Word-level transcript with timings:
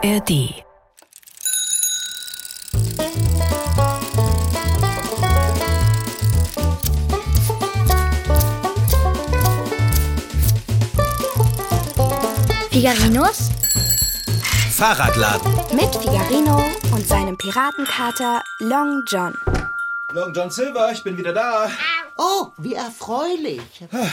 ARD. 0.00 0.54
Figarinos 12.70 13.50
Fahrradladen. 14.70 15.52
mit 15.72 15.94
Figarino 15.96 16.62
und 16.92 17.06
seinem 17.08 17.36
Piratenkater 17.36 18.42
Long 18.60 19.02
John. 19.08 19.34
Long 20.12 20.32
John 20.32 20.50
Silver, 20.50 20.92
ich 20.92 21.02
bin 21.02 21.16
wieder 21.16 21.32
da. 21.32 21.68
Oh, 22.16 22.48
wie 22.58 22.74
erfreulich. 22.74 23.62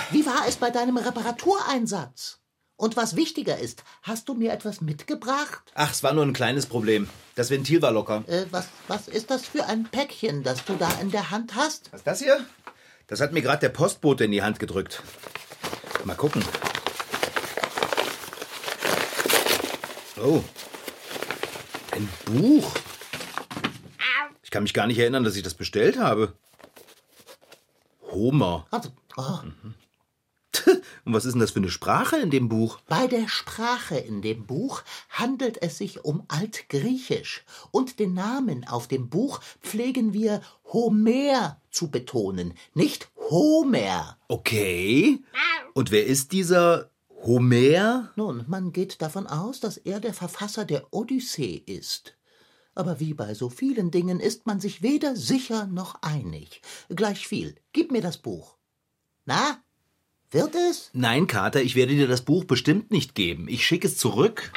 Wie 0.09 0.25
war 0.25 0.47
es 0.47 0.55
bei 0.55 0.71
deinem 0.71 0.97
Reparatureinsatz? 0.97 2.39
Und 2.77 2.97
was 2.97 3.15
wichtiger 3.15 3.57
ist, 3.57 3.83
hast 4.01 4.27
du 4.27 4.33
mir 4.33 4.51
etwas 4.51 4.81
mitgebracht? 4.81 5.63
Ach, 5.75 5.91
es 5.91 6.03
war 6.03 6.13
nur 6.13 6.25
ein 6.25 6.33
kleines 6.33 6.65
Problem. 6.65 7.07
Das 7.35 7.49
Ventil 7.49 7.81
war 7.81 7.91
locker. 7.91 8.23
Äh, 8.27 8.45
was, 8.51 8.67
was 8.87 9.07
ist 9.07 9.31
das 9.31 9.45
für 9.45 9.65
ein 9.65 9.85
Päckchen, 9.85 10.43
das 10.43 10.65
du 10.65 10.75
da 10.75 10.89
in 10.99 11.09
der 11.09 11.31
Hand 11.31 11.55
hast? 11.55 11.91
Was 11.91 12.01
ist 12.01 12.07
das 12.07 12.19
hier? 12.19 12.45
Das 13.07 13.21
hat 13.21 13.31
mir 13.31 13.41
gerade 13.41 13.59
der 13.59 13.69
Postbote 13.69 14.25
in 14.25 14.31
die 14.31 14.41
Hand 14.41 14.59
gedrückt. 14.59 15.01
Mal 16.03 16.15
gucken. 16.15 16.43
Oh. 20.21 20.43
Ein 21.91 22.09
Buch. 22.25 22.73
Ich 24.43 24.51
kann 24.51 24.63
mich 24.63 24.73
gar 24.73 24.87
nicht 24.87 24.99
erinnern, 24.99 25.23
dass 25.23 25.35
ich 25.35 25.43
das 25.43 25.53
bestellt 25.53 25.97
habe. 25.97 26.33
Homer. 28.11 28.67
Also, 28.71 28.89
oh, 29.17 29.39
Und 31.05 31.13
was 31.13 31.25
ist 31.25 31.33
denn 31.33 31.39
das 31.39 31.51
für 31.51 31.59
eine 31.59 31.69
Sprache 31.69 32.17
in 32.17 32.31
dem 32.31 32.49
Buch? 32.49 32.79
bei 32.87 33.07
der 33.07 33.27
Sprache 33.27 33.97
in 33.97 34.21
dem 34.21 34.45
Buch 34.47 34.81
handelt 35.09 35.61
es 35.61 35.77
sich 35.77 36.03
um 36.03 36.23
Altgriechisch. 36.27 37.43
Und 37.71 37.99
den 37.99 38.13
Namen 38.13 38.67
auf 38.67 38.87
dem 38.87 39.09
Buch 39.09 39.41
pflegen 39.61 40.13
wir 40.13 40.41
Homer 40.73 41.61
zu 41.69 41.91
betonen, 41.91 42.53
nicht 42.73 43.11
Homer. 43.29 44.17
Okay. 44.27 45.23
Und 45.73 45.91
wer 45.91 46.05
ist 46.05 46.31
dieser 46.31 46.89
Homer? 47.09 48.11
Nun, 48.15 48.45
man 48.47 48.71
geht 48.71 49.01
davon 49.01 49.27
aus, 49.27 49.59
dass 49.59 49.77
er 49.77 49.99
der 49.99 50.13
Verfasser 50.13 50.65
der 50.65 50.91
Odyssee 50.91 51.61
ist. 51.65 52.15
Aber 52.73 52.99
wie 52.99 53.13
bei 53.13 53.33
so 53.33 53.49
vielen 53.49 53.91
Dingen 53.91 54.19
ist 54.19 54.45
man 54.47 54.59
sich 54.59 54.81
weder 54.81 55.15
sicher 55.15 55.67
noch 55.67 56.01
einig. 56.01 56.61
Gleich 56.89 57.27
viel. 57.27 57.55
Gib 57.73 57.91
mir 57.91 58.01
das 58.01 58.17
Buch. 58.17 58.57
Na? 59.25 59.59
Wird 60.35 60.53
es? 60.53 60.89
Nein, 60.91 61.27
Kater, 61.27 61.61
ich 61.61 61.75
werde 61.75 61.95
dir 61.95 62.09
das 62.09 62.19
Buch 62.19 62.43
bestimmt 62.43 62.91
nicht 62.91 63.15
geben. 63.15 63.47
Ich 63.47 63.65
schicke 63.65 63.87
es 63.87 63.97
zurück. 63.97 64.51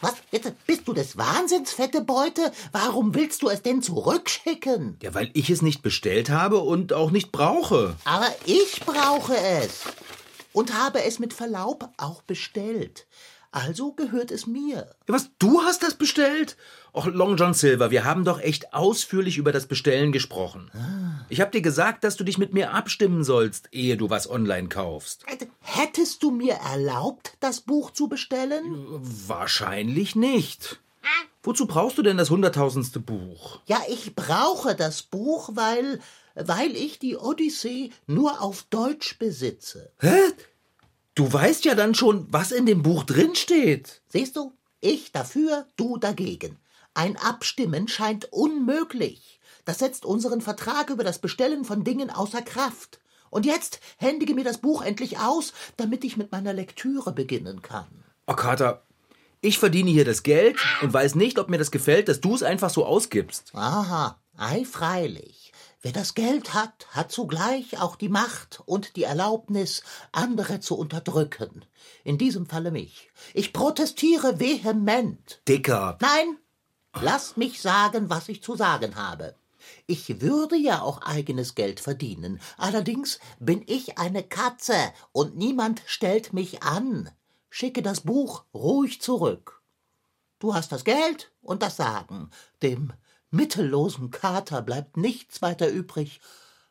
Was? 0.00 0.14
Jetzt 0.32 0.52
bist 0.66 0.88
du 0.88 0.92
des 0.92 1.16
Wahnsinns, 1.16 1.72
fette 1.72 2.00
Beute? 2.00 2.50
Warum 2.72 3.14
willst 3.14 3.42
du 3.42 3.48
es 3.48 3.62
denn 3.62 3.80
zurückschicken? 3.80 4.96
Ja, 5.00 5.14
weil 5.14 5.30
ich 5.34 5.50
es 5.50 5.62
nicht 5.62 5.82
bestellt 5.82 6.30
habe 6.30 6.58
und 6.58 6.92
auch 6.92 7.12
nicht 7.12 7.30
brauche. 7.30 7.94
Aber 8.04 8.26
ich 8.44 8.80
brauche 8.80 9.36
es. 9.36 9.82
Und 10.52 10.74
habe 10.74 11.04
es 11.04 11.20
mit 11.20 11.32
Verlaub 11.32 11.90
auch 11.96 12.22
bestellt. 12.22 13.06
Also 13.54 13.92
gehört 13.92 14.32
es 14.32 14.48
mir. 14.48 14.78
Ja, 15.06 15.14
was, 15.14 15.30
du 15.38 15.62
hast 15.62 15.84
das 15.84 15.94
bestellt? 15.94 16.56
Och, 16.92 17.06
Long 17.06 17.36
John 17.36 17.54
Silver, 17.54 17.92
wir 17.92 18.04
haben 18.04 18.24
doch 18.24 18.40
echt 18.40 18.74
ausführlich 18.74 19.38
über 19.38 19.52
das 19.52 19.66
Bestellen 19.66 20.10
gesprochen. 20.10 20.72
Ich 21.28 21.40
habe 21.40 21.52
dir 21.52 21.62
gesagt, 21.62 22.02
dass 22.02 22.16
du 22.16 22.24
dich 22.24 22.36
mit 22.36 22.52
mir 22.52 22.72
abstimmen 22.72 23.22
sollst, 23.22 23.68
ehe 23.70 23.96
du 23.96 24.10
was 24.10 24.28
online 24.28 24.68
kaufst. 24.68 25.24
Hättest 25.60 26.24
du 26.24 26.32
mir 26.32 26.54
erlaubt, 26.54 27.36
das 27.38 27.60
Buch 27.60 27.92
zu 27.92 28.08
bestellen? 28.08 28.64
Wahrscheinlich 29.28 30.16
nicht. 30.16 30.80
Wozu 31.44 31.66
brauchst 31.66 31.96
du 31.96 32.02
denn 32.02 32.16
das 32.16 32.30
hunderttausendste 32.30 32.98
Buch? 32.98 33.60
Ja, 33.66 33.80
ich 33.88 34.16
brauche 34.16 34.74
das 34.74 35.02
Buch, 35.02 35.50
weil, 35.52 36.00
weil 36.34 36.72
ich 36.72 36.98
die 36.98 37.16
Odyssee 37.16 37.90
nur 38.08 38.42
auf 38.42 38.64
Deutsch 38.64 39.16
besitze. 39.16 39.92
Hä? 40.00 40.18
Du 41.14 41.32
weißt 41.32 41.64
ja 41.64 41.76
dann 41.76 41.94
schon, 41.94 42.26
was 42.30 42.50
in 42.50 42.66
dem 42.66 42.82
Buch 42.82 43.04
drinsteht. 43.04 44.02
Siehst 44.08 44.34
du? 44.34 44.52
Ich 44.80 45.12
dafür, 45.12 45.66
du 45.76 45.96
dagegen. 45.96 46.58
Ein 46.92 47.16
Abstimmen 47.16 47.86
scheint 47.86 48.32
unmöglich. 48.32 49.40
Das 49.64 49.78
setzt 49.78 50.04
unseren 50.04 50.40
Vertrag 50.40 50.90
über 50.90 51.04
das 51.04 51.20
Bestellen 51.20 51.64
von 51.64 51.84
Dingen 51.84 52.10
außer 52.10 52.42
Kraft. 52.42 52.98
Und 53.30 53.46
jetzt 53.46 53.80
händige 53.96 54.34
mir 54.34 54.44
das 54.44 54.58
Buch 54.58 54.82
endlich 54.82 55.18
aus, 55.18 55.52
damit 55.76 56.04
ich 56.04 56.16
mit 56.16 56.32
meiner 56.32 56.52
Lektüre 56.52 57.12
beginnen 57.12 57.62
kann. 57.62 57.86
Oh, 58.26 58.34
Kater, 58.34 58.82
ich 59.40 59.58
verdiene 59.58 59.90
hier 59.90 60.04
das 60.04 60.22
Geld 60.22 60.58
und 60.82 60.92
weiß 60.92 61.14
nicht, 61.14 61.38
ob 61.38 61.48
mir 61.48 61.58
das 61.58 61.70
gefällt, 61.70 62.08
dass 62.08 62.20
du 62.20 62.34
es 62.34 62.42
einfach 62.42 62.70
so 62.70 62.84
ausgibst. 62.86 63.52
Aha, 63.54 64.18
ei 64.36 64.64
freilich. 64.64 65.43
Wer 65.84 65.92
das 65.92 66.14
Geld 66.14 66.54
hat, 66.54 66.86
hat 66.92 67.12
zugleich 67.12 67.78
auch 67.78 67.96
die 67.96 68.08
Macht 68.08 68.62
und 68.64 68.96
die 68.96 69.02
Erlaubnis, 69.02 69.82
andere 70.12 70.60
zu 70.60 70.78
unterdrücken. 70.78 71.62
In 72.04 72.16
diesem 72.16 72.46
Falle 72.46 72.70
mich. 72.70 73.10
Ich 73.34 73.52
protestiere 73.52 74.40
vehement. 74.40 75.42
Dicker. 75.46 75.98
Nein, 76.00 76.38
lass 77.02 77.36
mich 77.36 77.60
sagen, 77.60 78.08
was 78.08 78.30
ich 78.30 78.42
zu 78.42 78.56
sagen 78.56 78.96
habe. 78.96 79.34
Ich 79.86 80.22
würde 80.22 80.56
ja 80.56 80.80
auch 80.80 81.02
eigenes 81.02 81.54
Geld 81.54 81.80
verdienen. 81.80 82.40
Allerdings 82.56 83.18
bin 83.38 83.62
ich 83.66 83.98
eine 83.98 84.22
Katze 84.22 84.90
und 85.12 85.36
niemand 85.36 85.82
stellt 85.84 86.32
mich 86.32 86.62
an. 86.62 87.10
Schicke 87.50 87.82
das 87.82 88.00
Buch 88.00 88.44
ruhig 88.54 89.02
zurück. 89.02 89.60
Du 90.38 90.54
hast 90.54 90.72
das 90.72 90.84
Geld 90.84 91.30
und 91.42 91.62
das 91.62 91.76
Sagen. 91.76 92.30
Dem 92.62 92.94
mittellosen 93.34 94.10
Kater 94.10 94.62
bleibt 94.62 94.96
nichts 94.96 95.42
weiter 95.42 95.68
übrig, 95.68 96.20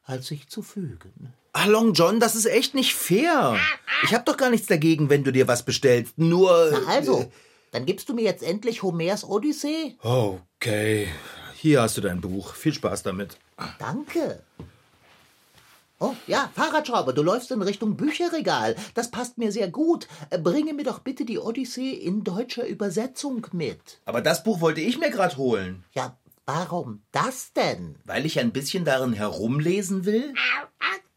als 0.03 0.27
sich 0.27 0.47
zu 0.49 0.61
fügen. 0.61 1.33
Ah, 1.53 1.65
Long 1.65 1.93
John, 1.93 2.19
das 2.19 2.35
ist 2.35 2.45
echt 2.45 2.73
nicht 2.73 2.95
fair. 2.95 3.57
Ich 4.03 4.13
hab 4.13 4.25
doch 4.25 4.37
gar 4.37 4.49
nichts 4.49 4.67
dagegen, 4.67 5.09
wenn 5.09 5.23
du 5.23 5.31
dir 5.31 5.47
was 5.47 5.63
bestellst. 5.63 6.17
Nur. 6.17 6.69
Na 6.71 6.91
also, 6.91 7.31
dann 7.71 7.85
gibst 7.85 8.09
du 8.09 8.13
mir 8.15 8.23
jetzt 8.23 8.41
endlich 8.43 8.81
Homers 8.81 9.23
Odyssee? 9.23 9.95
Okay. 10.01 11.07
Hier 11.55 11.81
hast 11.81 11.95
du 11.97 12.01
dein 12.01 12.21
Buch. 12.21 12.55
Viel 12.55 12.73
Spaß 12.73 13.03
damit. 13.03 13.37
Danke. 13.79 14.41
Oh, 15.99 16.15
ja, 16.27 16.51
Fahrradschrauber, 16.53 17.13
du 17.13 17.21
läufst 17.23 17.49
in 17.51 17.61
Richtung 17.61 17.95
Bücherregal. 17.95 18.75
Das 18.93 19.09
passt 19.09 19.37
mir 19.37 19.53
sehr 19.53 19.69
gut. 19.69 20.07
Äh, 20.31 20.37
Bringe 20.37 20.73
mir 20.73 20.83
doch 20.83 20.99
bitte 20.99 21.23
die 21.23 21.39
Odyssee 21.39 21.91
in 21.91 22.25
deutscher 22.25 22.67
Übersetzung 22.67 23.47
mit. 23.53 24.01
Aber 24.03 24.19
das 24.21 24.43
Buch 24.43 24.59
wollte 24.59 24.81
ich 24.81 24.97
mir 24.97 25.11
gerade 25.11 25.37
holen. 25.37 25.85
Ja, 25.93 26.17
warum 26.45 27.03
das 27.11 27.53
denn? 27.53 27.97
Weil 28.05 28.25
ich 28.25 28.39
ein 28.39 28.51
bisschen 28.51 28.85
darin 28.85 29.13
herumlesen 29.13 30.05
will? 30.05 30.33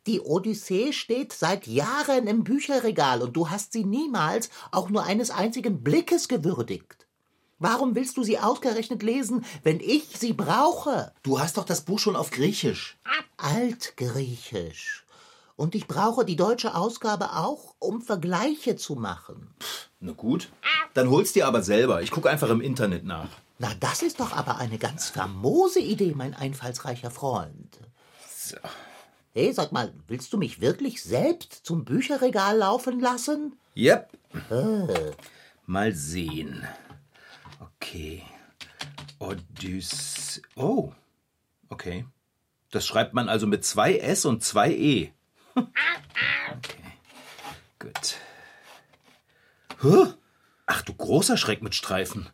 Die 0.06 0.20
Odyssee 0.20 0.92
steht 0.92 1.32
seit 1.32 1.66
Jahren 1.66 2.28
im 2.28 2.44
Bücherregal 2.44 3.22
und 3.22 3.36
du 3.36 3.50
hast 3.50 3.72
sie 3.72 3.84
niemals 3.84 4.50
auch 4.70 4.88
nur 4.88 5.04
eines 5.04 5.30
einzigen 5.30 5.82
Blickes 5.82 6.28
gewürdigt. 6.28 7.06
Warum 7.58 7.94
willst 7.94 8.16
du 8.16 8.22
sie 8.22 8.38
ausgerechnet 8.38 9.02
lesen, 9.02 9.44
wenn 9.62 9.80
ich 9.80 10.04
sie 10.16 10.32
brauche? 10.32 11.12
Du 11.22 11.40
hast 11.40 11.56
doch 11.56 11.64
das 11.64 11.80
Buch 11.80 11.98
schon 11.98 12.14
auf 12.14 12.30
Griechisch. 12.30 12.98
Altgriechisch. 13.38 15.04
Und 15.56 15.74
ich 15.74 15.86
brauche 15.88 16.26
die 16.26 16.36
deutsche 16.36 16.74
Ausgabe 16.74 17.32
auch, 17.32 17.74
um 17.78 18.02
Vergleiche 18.02 18.76
zu 18.76 18.94
machen. 18.94 19.54
Na 20.00 20.12
gut. 20.12 20.50
Dann 20.92 21.10
hol's 21.10 21.32
dir 21.32 21.46
aber 21.46 21.62
selber. 21.62 22.02
Ich 22.02 22.10
gucke 22.10 22.30
einfach 22.30 22.50
im 22.50 22.60
Internet 22.60 23.04
nach. 23.04 23.28
Na, 23.58 23.72
das 23.80 24.02
ist 24.02 24.20
doch 24.20 24.32
aber 24.32 24.58
eine 24.58 24.78
ganz 24.78 25.08
famose 25.08 25.80
Idee, 25.80 26.12
mein 26.14 26.34
einfallsreicher 26.34 27.10
Freund. 27.10 27.78
So. 28.28 28.56
Hey, 29.32 29.52
sag 29.52 29.72
mal, 29.72 29.92
willst 30.08 30.32
du 30.32 30.38
mich 30.38 30.60
wirklich 30.60 31.02
selbst 31.02 31.64
zum 31.64 31.84
Bücherregal 31.84 32.58
laufen 32.58 33.00
lassen? 33.00 33.58
Yep. 33.76 34.10
Mal 35.66 35.92
sehen. 35.94 36.66
Okay. 37.60 38.22
Odyssee. 39.18 40.42
Oh. 40.54 40.92
Okay. 41.68 42.06
Das 42.70 42.86
schreibt 42.86 43.14
man 43.14 43.28
also 43.28 43.46
mit 43.46 43.64
zwei 43.64 43.96
S 43.96 44.24
und 44.24 44.44
zwei 44.44 44.70
E. 44.72 45.12
Okay. 45.54 46.82
Gut. 47.78 48.16
Huh? 49.82 50.12
Ach 50.66 50.82
du 50.82 50.94
großer 50.94 51.36
Schreck 51.36 51.62
mit 51.62 51.74
Streifen. 51.74 52.28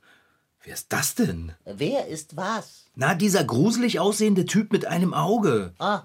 Wer 0.64 0.75
ist 0.75 0.93
das 0.93 1.17
denn? 1.17 1.53
Wer 1.64 2.06
ist 2.06 2.37
was? 2.37 2.85
Na, 2.94 3.14
dieser 3.14 3.43
gruselig 3.43 3.99
aussehende 3.99 4.44
Typ 4.44 4.73
mit 4.73 4.87
einem 4.87 5.12
Auge. 5.12 5.75
Ah, 5.81 6.05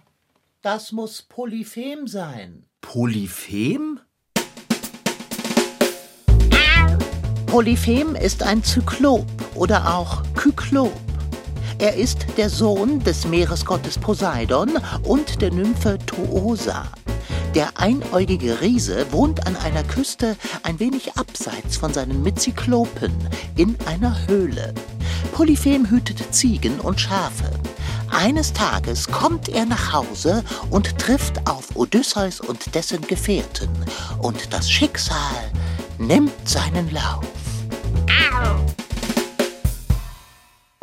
das 0.63 0.91
muss 0.91 1.21
Polyphem 1.21 2.07
sein. 2.07 2.65
Polyphem? 2.81 3.99
Polyphem 7.45 8.15
ist 8.15 8.41
ein 8.41 8.63
Zyklop 8.63 9.27
oder 9.53 9.95
auch 9.95 10.23
Kyklop. 10.33 10.99
Er 11.77 11.93
ist 11.93 12.25
der 12.37 12.49
Sohn 12.49 13.03
des 13.03 13.27
Meeresgottes 13.27 13.99
Poseidon 13.99 14.71
und 15.03 15.39
der 15.39 15.51
Nymphe 15.51 15.99
Toosa. 16.07 16.91
Der 17.57 17.71
einäugige 17.79 18.61
Riese 18.61 19.11
wohnt 19.11 19.47
an 19.47 19.55
einer 19.55 19.83
Küste 19.83 20.37
ein 20.61 20.79
wenig 20.79 21.17
abseits 21.17 21.75
von 21.75 21.91
seinen 21.91 22.21
Mitzyklopen 22.21 23.11
in 23.55 23.75
einer 23.87 24.15
Höhle. 24.27 24.75
Polyphem 25.31 25.89
hütet 25.89 26.35
Ziegen 26.35 26.79
und 26.79 27.01
Schafe. 27.01 27.49
Eines 28.11 28.53
Tages 28.53 29.07
kommt 29.07 29.49
er 29.49 29.65
nach 29.65 29.91
Hause 29.91 30.43
und 30.69 30.99
trifft 30.99 31.49
auf 31.49 31.75
Odysseus 31.75 32.41
und 32.41 32.75
dessen 32.75 33.01
Gefährten. 33.01 33.71
Und 34.19 34.53
das 34.53 34.69
Schicksal 34.69 35.51
nimmt 35.97 36.47
seinen 36.47 36.91
Lauf. 36.91 37.25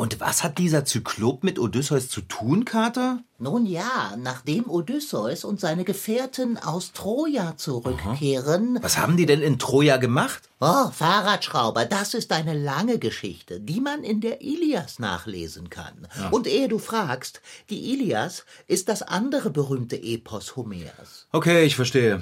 Und 0.05 0.21
was 0.21 0.45
hat 0.45 0.59
dieser 0.59 0.85
Zyklop 0.85 1.45
mit 1.45 1.59
Odysseus 1.59 2.11
zu 2.11 2.21
tun, 2.21 2.67
Kater? 2.67 3.21
Nun 3.39 3.65
ja, 3.65 4.15
nachdem 4.19 4.69
Odysseus 4.69 5.45
und 5.45 5.61
seine 5.61 5.83
Gefährten 5.83 6.59
aus 6.59 6.93
Troja 6.93 7.57
zurückkehren. 7.57 8.79
Was 8.83 8.99
haben 8.99 9.17
die 9.17 9.25
denn 9.25 9.41
in 9.41 9.59
Troja 9.59 9.97
gemacht? 9.97 10.51
Oh, 10.61 10.91
Fahrradschrauber, 10.91 11.87
das 11.87 12.13
ist 12.13 12.33
eine 12.33 12.53
lange 12.53 12.99
Geschichte, 12.99 13.61
die 13.61 13.81
man 13.81 14.05
in 14.05 14.21
der 14.21 14.43
Ilias 14.43 14.99
nachlesen 14.99 15.71
kann. 15.71 16.07
Und 16.31 16.47
ehe 16.47 16.69
du 16.69 16.79
fragst, 16.79 17.41
die 17.71 17.95
Ilias 17.95 18.45
ist 18.67 18.91
das 18.91 19.01
andere 19.01 19.49
berühmte 19.49 19.97
Epos 19.97 20.55
Homers. 20.55 21.29
Okay, 21.33 21.65
ich 21.65 21.77
verstehe. 21.77 22.21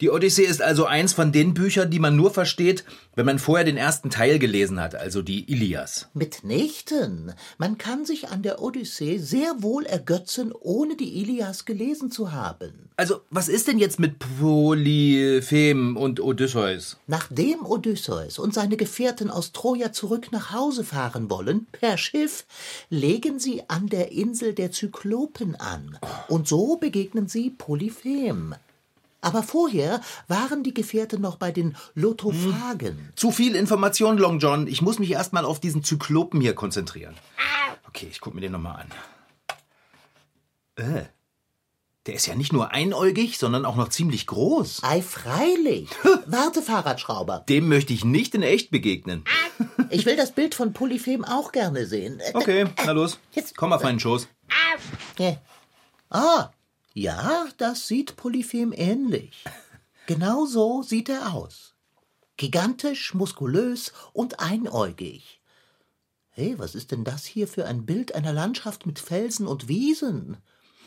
Die 0.00 0.08
Odyssee 0.08 0.44
ist 0.44 0.62
also 0.62 0.86
eins 0.86 1.12
von 1.12 1.30
den 1.30 1.52
Büchern, 1.52 1.90
die 1.90 1.98
man 1.98 2.16
nur 2.16 2.30
versteht, 2.30 2.84
wenn 3.16 3.26
man 3.26 3.38
vorher 3.38 3.66
den 3.66 3.76
ersten 3.76 4.08
Teil 4.08 4.38
gelesen 4.38 4.80
hat, 4.80 4.94
also 4.94 5.20
die 5.20 5.52
Ilias. 5.52 6.08
Mitnichten. 6.14 7.34
Man 7.58 7.76
kann 7.76 8.06
sich 8.06 8.28
an 8.28 8.42
der 8.42 8.62
Odyssee 8.62 9.18
sehr 9.18 9.62
wohl 9.62 9.84
ergötzen, 9.84 10.52
ohne 10.58 10.96
die 10.96 11.20
Ilias 11.20 11.66
gelesen 11.66 12.10
zu 12.10 12.32
haben. 12.32 12.88
Also, 12.96 13.20
was 13.28 13.50
ist 13.50 13.68
denn 13.68 13.78
jetzt 13.78 14.00
mit 14.00 14.18
Polyphem 14.18 15.98
und 15.98 16.18
Odysseus? 16.18 16.96
Nachdem 17.06 17.66
Odysseus 17.66 18.38
und 18.38 18.54
seine 18.54 18.78
Gefährten 18.78 19.30
aus 19.30 19.52
Troja 19.52 19.92
zurück 19.92 20.32
nach 20.32 20.50
Hause 20.54 20.82
fahren 20.82 21.28
wollen, 21.28 21.66
per 21.72 21.98
Schiff, 21.98 22.46
legen 22.88 23.38
sie 23.38 23.64
an 23.68 23.86
der 23.86 24.12
Insel 24.12 24.54
der 24.54 24.72
Zyklopen 24.72 25.56
an. 25.56 25.98
Und 26.28 26.48
so 26.48 26.76
begegnen 26.76 27.28
sie 27.28 27.50
Polyphem. 27.50 28.54
Aber 29.20 29.42
vorher 29.42 30.00
waren 30.28 30.62
die 30.62 30.74
Gefährten 30.74 31.20
noch 31.20 31.36
bei 31.36 31.52
den 31.52 31.76
Lotophagen. 31.94 33.12
Zu 33.16 33.30
viel 33.30 33.54
Information, 33.54 34.16
Long 34.18 34.38
John. 34.38 34.66
Ich 34.66 34.82
muss 34.82 34.98
mich 34.98 35.10
erstmal 35.10 35.44
auf 35.44 35.60
diesen 35.60 35.84
Zyklopen 35.84 36.40
hier 36.40 36.54
konzentrieren. 36.54 37.14
Okay, 37.88 38.08
ich 38.10 38.20
guck 38.20 38.34
mir 38.34 38.40
den 38.40 38.52
nochmal 38.52 38.86
an. 40.76 40.84
Äh, 40.86 41.04
der 42.06 42.14
ist 42.14 42.26
ja 42.26 42.34
nicht 42.34 42.52
nur 42.52 42.70
einäugig, 42.72 43.36
sondern 43.36 43.66
auch 43.66 43.76
noch 43.76 43.90
ziemlich 43.90 44.26
groß. 44.26 44.82
Ei, 44.84 45.02
freilich. 45.02 45.88
Warte, 46.26 46.62
Fahrradschrauber. 46.62 47.44
Dem 47.48 47.68
möchte 47.68 47.92
ich 47.92 48.04
nicht 48.04 48.34
in 48.34 48.42
echt 48.42 48.70
begegnen. 48.70 49.24
Ich 49.92 50.06
will 50.06 50.14
das 50.16 50.30
Bild 50.32 50.54
von 50.54 50.72
Polyphem 50.72 51.24
auch 51.24 51.50
gerne 51.52 51.84
sehen. 51.84 52.20
Okay, 52.32 52.66
na 52.86 52.92
los. 52.92 53.18
Jetzt- 53.32 53.56
Komm 53.56 53.72
auf 53.72 53.82
meinen 53.82 53.98
Schoß. 53.98 54.28
Ah, 56.10 56.50
ja, 57.00 57.46
das 57.56 57.88
sieht 57.88 58.16
Polyphem 58.16 58.72
ähnlich. 58.74 59.44
Genau 60.06 60.44
so 60.44 60.82
sieht 60.82 61.08
er 61.08 61.34
aus. 61.34 61.74
Gigantisch, 62.36 63.14
muskulös 63.14 63.92
und 64.12 64.40
einäugig. 64.40 65.40
Hey, 66.30 66.58
was 66.58 66.74
ist 66.74 66.90
denn 66.90 67.04
das 67.04 67.24
hier 67.26 67.46
für 67.46 67.66
ein 67.66 67.86
Bild 67.86 68.16
einer 68.16 68.32
Landschaft 68.32 68.86
mit 68.86 68.98
Felsen 68.98 69.46
und 69.46 69.68
Wiesen? 69.68 70.38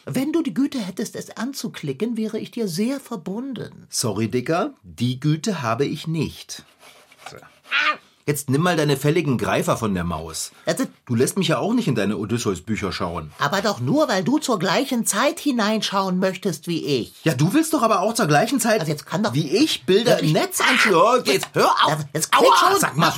Wenn 0.03 0.33
du 0.33 0.41
die 0.41 0.53
Güte 0.53 0.79
hättest, 0.79 1.15
es 1.15 1.37
anzuklicken, 1.37 2.17
wäre 2.17 2.37
ich 2.37 2.51
dir 2.51 2.67
sehr 2.67 2.99
verbunden. 2.99 3.87
Sorry, 3.89 4.27
Dicker, 4.27 4.73
die 4.83 5.21
Güte 5.21 5.61
habe 5.61 5.85
ich 5.85 6.05
nicht. 6.05 6.63
So. 7.31 7.37
Jetzt 8.25 8.49
nimm 8.49 8.61
mal 8.61 8.77
deine 8.77 8.95
fälligen 8.95 9.37
Greifer 9.37 9.75
von 9.75 9.93
der 9.93 10.05
Maus. 10.05 10.51
Also, 10.65 10.85
Du 11.05 11.15
lässt 11.15 11.37
mich 11.37 11.49
ja 11.49 11.57
auch 11.57 11.73
nicht 11.73 11.89
in 11.89 11.95
deine 11.95 12.17
Odysseus-Bücher 12.17 12.93
schauen. 12.93 13.31
aber 13.37 13.61
doch 13.61 13.81
nur, 13.81 14.07
weil 14.07 14.23
du 14.23 14.37
zur 14.39 14.59
gleichen 14.59 15.05
Zeit 15.05 15.41
hineinschauen 15.41 16.19
möchtest 16.19 16.67
wie 16.67 16.85
ich. 16.85 17.13
Ja, 17.25 17.33
du 17.33 17.53
willst 17.53 17.73
doch 17.73 17.81
aber 17.81 17.99
auch 17.99 18.13
zur 18.13 18.27
gleichen 18.27 18.61
Zeit 18.61 18.79
Also 18.79 18.91
jetzt 18.93 19.05
kann 19.05 19.23
doch- 19.23 19.33
wie 19.33 19.49
ich 19.57 19.85
Bilder 19.85 20.19
im 20.19 20.31
Netz 20.31 20.61
anschauen. 20.61 21.21
Oh, 21.25 21.29
Jetzt 21.29 21.47
hör 21.53 21.69
auf. 21.69 21.89
Ja, 21.89 21.99
jetzt 22.13 22.31
klick 22.31 22.47
Aua, 22.49 22.71
schon. 22.71 22.79
Sag 22.79 22.95
mal. 22.95 23.13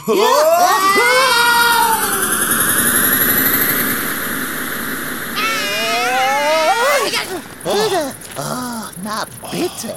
Oh, 8.38 8.84
na 9.04 9.26
bitte. 9.52 9.96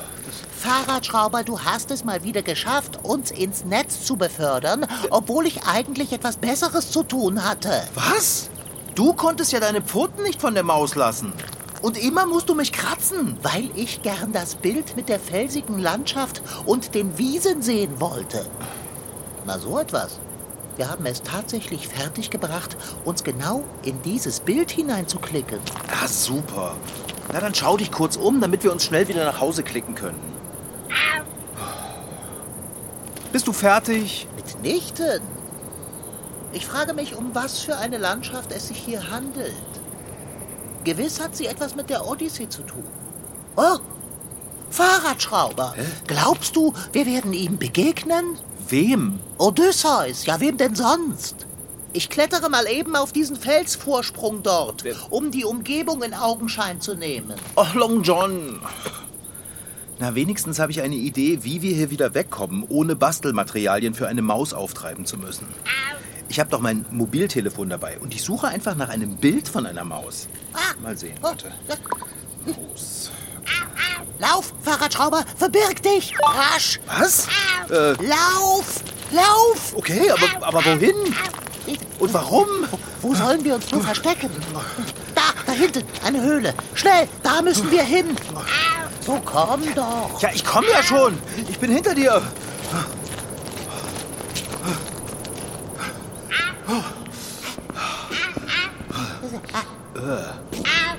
Fahrradschrauber, 0.58 1.44
du 1.44 1.60
hast 1.60 1.90
es 1.90 2.05
mal 2.05 2.25
wieder 2.25 2.43
geschafft, 2.43 2.99
uns 3.05 3.31
ins 3.31 3.64
Netz 3.64 4.05
zu 4.05 4.16
befördern, 4.16 4.87
obwohl 5.10 5.46
ich 5.46 5.62
eigentlich 5.64 6.12
etwas 6.12 6.37
Besseres 6.37 6.90
zu 6.90 7.05
tun 7.05 7.44
hatte. 7.44 7.84
Was? 7.94 8.50
Du 8.96 9.12
konntest 9.12 9.52
ja 9.52 9.60
deine 9.60 9.81
Pfoten 9.81 10.25
nicht 10.25 10.40
von 10.40 10.55
der 10.55 10.64
Maus 10.64 10.96
lassen. 10.96 11.32
Und 11.81 11.96
immer 11.96 12.26
musst 12.26 12.49
du 12.49 12.56
mich 12.56 12.72
kratzen. 12.72 13.37
Weil 13.43 13.70
ich 13.76 14.02
gern 14.02 14.32
das 14.32 14.56
Bild 14.56 14.96
mit 14.96 15.08
der 15.08 15.20
felsigen 15.20 15.78
Landschaft 15.78 16.43
und 16.66 16.96
den 16.96 17.16
Wiesen 17.16 17.62
sehen 17.62 18.00
wollte. 18.00 18.44
Na 19.46 19.58
so 19.60 19.78
etwas. 19.78 20.19
Wir 20.76 20.90
haben 20.90 21.06
es 21.06 21.22
tatsächlich 21.22 21.87
fertiggebracht, 21.87 22.76
uns 23.05 23.22
genau 23.22 23.64
in 23.84 24.02
dieses 24.02 24.40
Bild 24.40 24.72
hineinzuklicken. 24.72 25.60
Ah, 25.88 26.08
super. 26.08 26.75
Na, 27.32 27.40
dann 27.40 27.55
schau 27.55 27.76
dich 27.76 27.93
kurz 27.93 28.16
um, 28.16 28.40
damit 28.40 28.64
wir 28.64 28.72
uns 28.72 28.84
schnell 28.84 29.06
wieder 29.06 29.25
nach 29.25 29.40
Hause 29.40 29.62
klicken 29.62 29.94
können. 29.94 30.38
Bist 33.32 33.46
du 33.46 33.52
fertig? 33.52 34.26
Mitnichten. 34.37 35.20
Ich 36.52 36.67
frage 36.67 36.94
mich, 36.94 37.14
um 37.14 37.35
was 37.35 37.61
für 37.61 37.76
eine 37.76 37.99
Landschaft 37.99 38.52
es 38.52 38.69
sich 38.69 38.79
hier 38.79 39.11
handelt. 39.11 39.52
Gewiss 40.85 41.20
hat 41.20 41.37
sie 41.37 41.46
etwas 41.46 41.76
mit 41.76 41.90
der 41.90 42.06
Odyssee 42.06 42.49
zu 42.49 42.62
tun. 42.62 42.85
Oh, 43.56 43.79
Fahrradschrauber. 44.70 45.75
Glaubst 46.06 46.56
du, 46.56 46.73
wir 46.93 47.06
werden 47.06 47.32
ihm 47.32 47.58
begegnen? 47.58 48.38
Wem? 48.69 49.19
Odysseus, 49.38 50.26
ja 50.26 50.41
wem 50.41 50.56
denn 50.56 50.75
sonst? 50.75 51.46
Ich 51.93 52.11
klettere 52.11 52.50
mal 52.50 52.67
eben 52.67 52.96
auf 52.96 53.12
diesen 53.12 53.37
Felsvorsprung 53.37 54.43
dort, 54.43 54.84
um 55.11 55.31
die 55.31 55.44
Umgebung 55.44 56.02
in 56.02 56.14
Augenschein 56.14 56.81
zu 56.81 56.94
nehmen. 56.94 57.34
Ach, 57.56 57.75
Long 57.75 58.02
John. 58.02 58.61
Na, 60.00 60.14
wenigstens 60.14 60.58
habe 60.60 60.70
ich 60.70 60.80
eine 60.80 60.94
Idee, 60.94 61.40
wie 61.42 61.60
wir 61.62 61.74
hier 61.74 61.90
wieder 61.90 62.14
wegkommen, 62.14 62.64
ohne 62.68 62.94
Bastelmaterialien 62.94 63.94
für 63.94 64.06
eine 64.06 64.22
Maus 64.22 64.52
auftreiben 64.54 65.06
zu 65.06 65.19
müssen. 65.19 65.46
Ich 66.28 66.38
habe 66.38 66.50
doch 66.50 66.60
mein 66.60 66.84
Mobiltelefon 66.90 67.69
dabei 67.69 67.98
und 67.98 68.14
ich 68.14 68.22
suche 68.22 68.48
einfach 68.48 68.76
nach 68.76 68.90
einem 68.90 69.17
Bild 69.17 69.48
von 69.48 69.67
einer 69.67 69.84
Maus. 69.84 70.28
Mal 70.82 70.96
sehen, 70.96 71.14
Oh, 71.20 71.24
warte. 71.24 71.50
Maus. 72.46 73.10
Lauf, 74.20 74.52
Fahrradschrauber, 74.62 75.24
verbirg 75.36 75.82
dich! 75.82 76.14
Rasch! 76.22 76.81
Was? 76.86 77.26
Äh, 77.70 77.93
Lauf! 78.05 78.82
Lauf! 79.10 79.72
okay, 79.74 80.10
aber, 80.10 80.46
aber 80.46 80.64
wohin? 80.64 80.94
Und 81.98 82.12
warum? 82.14 82.46
Wo 83.00 83.14
sollen 83.14 83.44
wir 83.44 83.55
uns 83.55 83.70
nur 83.70 83.82
verstecken? 83.82 84.31
Da, 85.14 85.22
da 85.46 85.52
hinten, 85.52 85.84
eine 86.05 86.20
Höhle. 86.22 86.55
Schnell, 86.74 87.08
da 87.22 87.43
müssen 87.43 87.70
wir 87.70 87.82
hin. 87.82 88.06
So, 89.08 89.19
komm 89.24 89.62
doch. 89.74 90.20
Ja, 90.20 90.29
ich 90.34 90.44
komme 90.44 90.67
ja 90.70 90.82
schon. 90.82 91.17
Ich 91.48 91.58
bin 91.58 91.70
hinter 91.70 91.94
dir. 91.94 92.20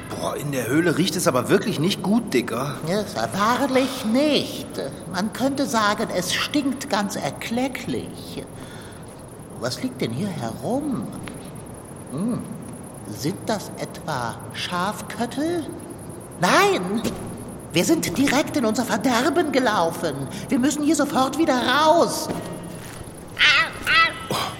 Boah, 0.09 0.35
in 0.37 0.51
der 0.51 0.65
Höhle 0.65 0.97
riecht 0.97 1.15
es 1.17 1.27
aber 1.27 1.49
wirklich 1.49 1.79
nicht 1.79 2.01
gut, 2.01 2.33
Dicker. 2.33 2.77
Ja, 2.87 3.03
wahrlich 3.37 4.03
nicht. 4.05 4.65
Man 5.13 5.31
könnte 5.31 5.67
sagen, 5.67 6.07
es 6.11 6.33
stinkt 6.33 6.89
ganz 6.89 7.15
erklecklich. 7.15 8.43
Was 9.59 9.83
liegt 9.83 10.01
denn 10.01 10.13
hier 10.13 10.29
herum? 10.29 11.07
Hm, 12.11 12.41
sind 13.15 13.37
das 13.45 13.69
etwa 13.77 14.33
Schafköttel? 14.55 15.63
Nein! 16.41 17.03
Wir 17.71 17.85
sind 17.85 18.17
direkt 18.17 18.57
in 18.57 18.65
unser 18.65 18.83
Verderben 18.83 19.51
gelaufen. 19.51 20.27
Wir 20.47 20.57
müssen 20.57 20.83
hier 20.83 20.95
sofort 20.95 21.37
wieder 21.37 21.55
raus. 21.55 22.27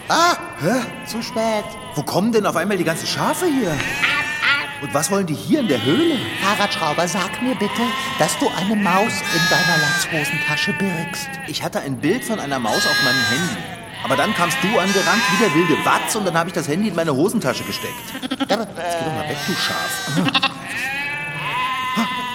Ah, 0.07 0.35
zu 1.05 1.21
spät. 1.21 1.65
Wo 1.95 2.03
kommen 2.03 2.31
denn 2.31 2.45
auf 2.45 2.55
einmal 2.55 2.77
die 2.77 2.83
ganzen 2.83 3.07
Schafe 3.07 3.45
hier? 3.45 3.71
Und 4.81 4.93
was 4.93 5.11
wollen 5.11 5.25
die 5.25 5.33
hier 5.33 5.59
in 5.59 5.67
der 5.67 5.83
Höhle? 5.83 6.17
Fahrradschrauber, 6.41 7.07
sag 7.07 7.41
mir 7.41 7.55
bitte, 7.55 7.81
dass 8.17 8.37
du 8.39 8.47
eine 8.47 8.75
Maus 8.75 9.11
in 9.11 9.41
deiner 9.49 9.77
Latzhosentasche 9.81 10.73
birgst. 10.73 11.29
Ich 11.47 11.61
hatte 11.63 11.81
ein 11.81 11.97
Bild 11.97 12.23
von 12.23 12.39
einer 12.39 12.59
Maus 12.59 12.85
auf 12.85 13.03
meinem 13.03 13.23
Handy. 13.29 13.63
Aber 14.03 14.15
dann 14.15 14.33
kamst 14.33 14.57
du 14.61 14.67
angerannt 14.79 15.21
wie 15.31 15.43
der 15.43 15.53
wilde 15.53 15.85
Watz 15.85 16.15
und 16.15 16.25
dann 16.25 16.37
habe 16.37 16.49
ich 16.49 16.53
das 16.53 16.67
Handy 16.67 16.87
in 16.87 16.95
meine 16.95 17.13
Hosentasche 17.13 17.63
gesteckt. 17.63 17.93
Aber, 18.49 18.65
Geh 18.65 19.05
doch 19.05 19.13
mal 19.13 19.29
weg, 19.29 19.37
du 19.45 19.53
Schaf. 19.53 20.51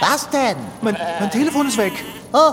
Was 0.07 0.29
denn? 0.29 0.57
Mein, 0.83 0.99
mein 1.19 1.31
Telefon 1.31 1.67
ist 1.69 1.79
weg. 1.79 1.93
Oh, 2.33 2.53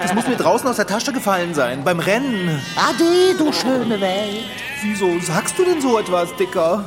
Das 0.00 0.14
muss 0.14 0.26
mir 0.26 0.36
draußen 0.36 0.66
aus 0.68 0.76
der 0.76 0.86
Tasche 0.86 1.12
gefallen 1.12 1.52
sein, 1.54 1.84
beim 1.84 2.00
Rennen. 2.00 2.62
Ade, 2.76 3.36
du 3.36 3.52
schöne 3.52 4.00
Welt. 4.00 4.46
Wieso 4.82 5.18
sagst 5.20 5.58
du 5.58 5.64
denn 5.64 5.80
so 5.80 5.98
etwas, 5.98 6.34
Dicker? 6.36 6.84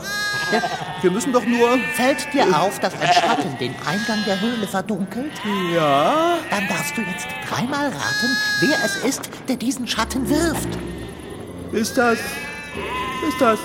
Wir 1.02 1.12
müssen 1.12 1.32
doch 1.32 1.46
nur... 1.46 1.78
Fällt 1.94 2.34
dir 2.34 2.46
auf, 2.60 2.80
dass 2.80 2.94
ein 3.00 3.14
Schatten 3.14 3.58
den 3.60 3.76
Eingang 3.86 4.24
der 4.26 4.42
Höhle 4.42 4.68
verdunkelt? 4.68 5.34
Ja? 5.72 6.38
Dann 6.50 6.68
darfst 6.68 6.98
du 6.98 7.02
jetzt 7.02 7.28
dreimal 7.48 7.86
raten, 7.86 8.38
wer 8.62 8.78
es 8.84 8.96
ist, 8.98 9.30
der 9.48 9.58
diesen 9.58 9.88
Schatten 9.88 10.28
wirft. 10.28 10.70
Ist 11.72 11.96
das... 11.96 12.18
Ist 13.28 13.40
das... 13.40 13.60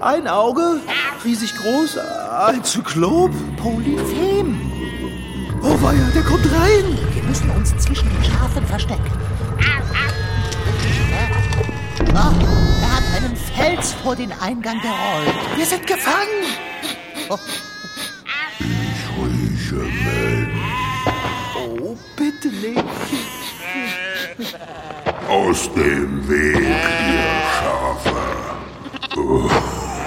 Ein 0.00 0.28
Auge? 0.28 0.80
Riesig 1.24 1.54
groß? 1.56 1.98
Ein 2.46 2.62
Zyklop? 2.62 3.30
Polyphem. 3.56 4.60
Oh 5.62 5.82
weia, 5.82 6.10
der 6.14 6.22
kommt 6.22 6.44
rein! 6.52 6.98
Wir 7.14 7.22
müssen 7.22 7.50
uns 7.50 7.76
zwischen 7.78 8.08
den 8.08 8.24
Schafen 8.24 8.66
verstecken. 8.66 9.10
Ah, 12.14 12.32
er 12.82 12.96
hat 12.96 13.02
einen 13.16 13.36
Fels 13.36 13.94
vor 14.02 14.14
den 14.14 14.32
Eingang 14.40 14.80
gerollt. 14.80 15.34
Wir 15.56 15.66
sind 15.66 15.86
gefangen! 15.86 16.44
Oh, 17.28 17.38
Rieche 19.24 19.76
Mensch. 19.76 20.52
Oh, 21.56 21.96
bitte 22.16 22.48
nicht. 22.48 22.84
Aus 25.28 25.72
dem 25.74 26.28
Weg, 26.28 26.58
ihr 26.58 27.42
Schafe. 27.58 28.16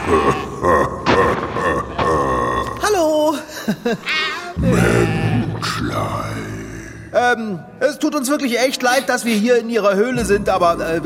Hallo! 2.82 3.36
Menschlein. 4.58 5.54
Es 7.80 8.00
tut 8.00 8.16
uns 8.16 8.30
wirklich 8.30 8.60
echt 8.60 8.82
leid, 8.82 9.08
dass 9.08 9.25
wir 9.25 9.36
hier 9.36 9.58
in 9.58 9.70
Ihrer 9.70 9.96
Höhle 9.96 10.25
sind, 10.25 10.50
aber... 10.50 10.80
Äh, 10.80 11.01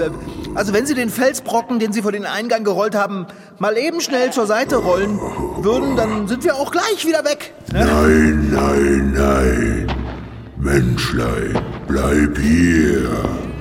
also 0.56 0.72
wenn 0.72 0.86
Sie 0.86 0.94
den 0.94 1.10
Felsbrocken, 1.10 1.80
den 1.80 1.94
Sie 1.94 2.04
vor 2.04 2.12
den 2.12 2.26
Eingang 2.26 2.64
gerollt 2.64 2.96
haben, 2.96 3.26
mal 3.58 3.76
eben 3.76 4.02
schnell 4.02 4.32
zur 4.32 4.46
Seite 4.46 4.78
rollen 4.78 5.20
würden, 5.58 5.96
dann 5.96 6.28
sind 6.28 6.44
wir 6.44 6.56
auch 6.56 6.72
gleich 6.72 7.06
wieder 7.06 7.26
weg. 7.26 7.54
Nein, 7.72 8.52
nein, 8.52 9.14
nein. 9.18 9.88
Menschlein, 10.58 11.60
bleib 11.88 12.38
hier. 12.38 13.10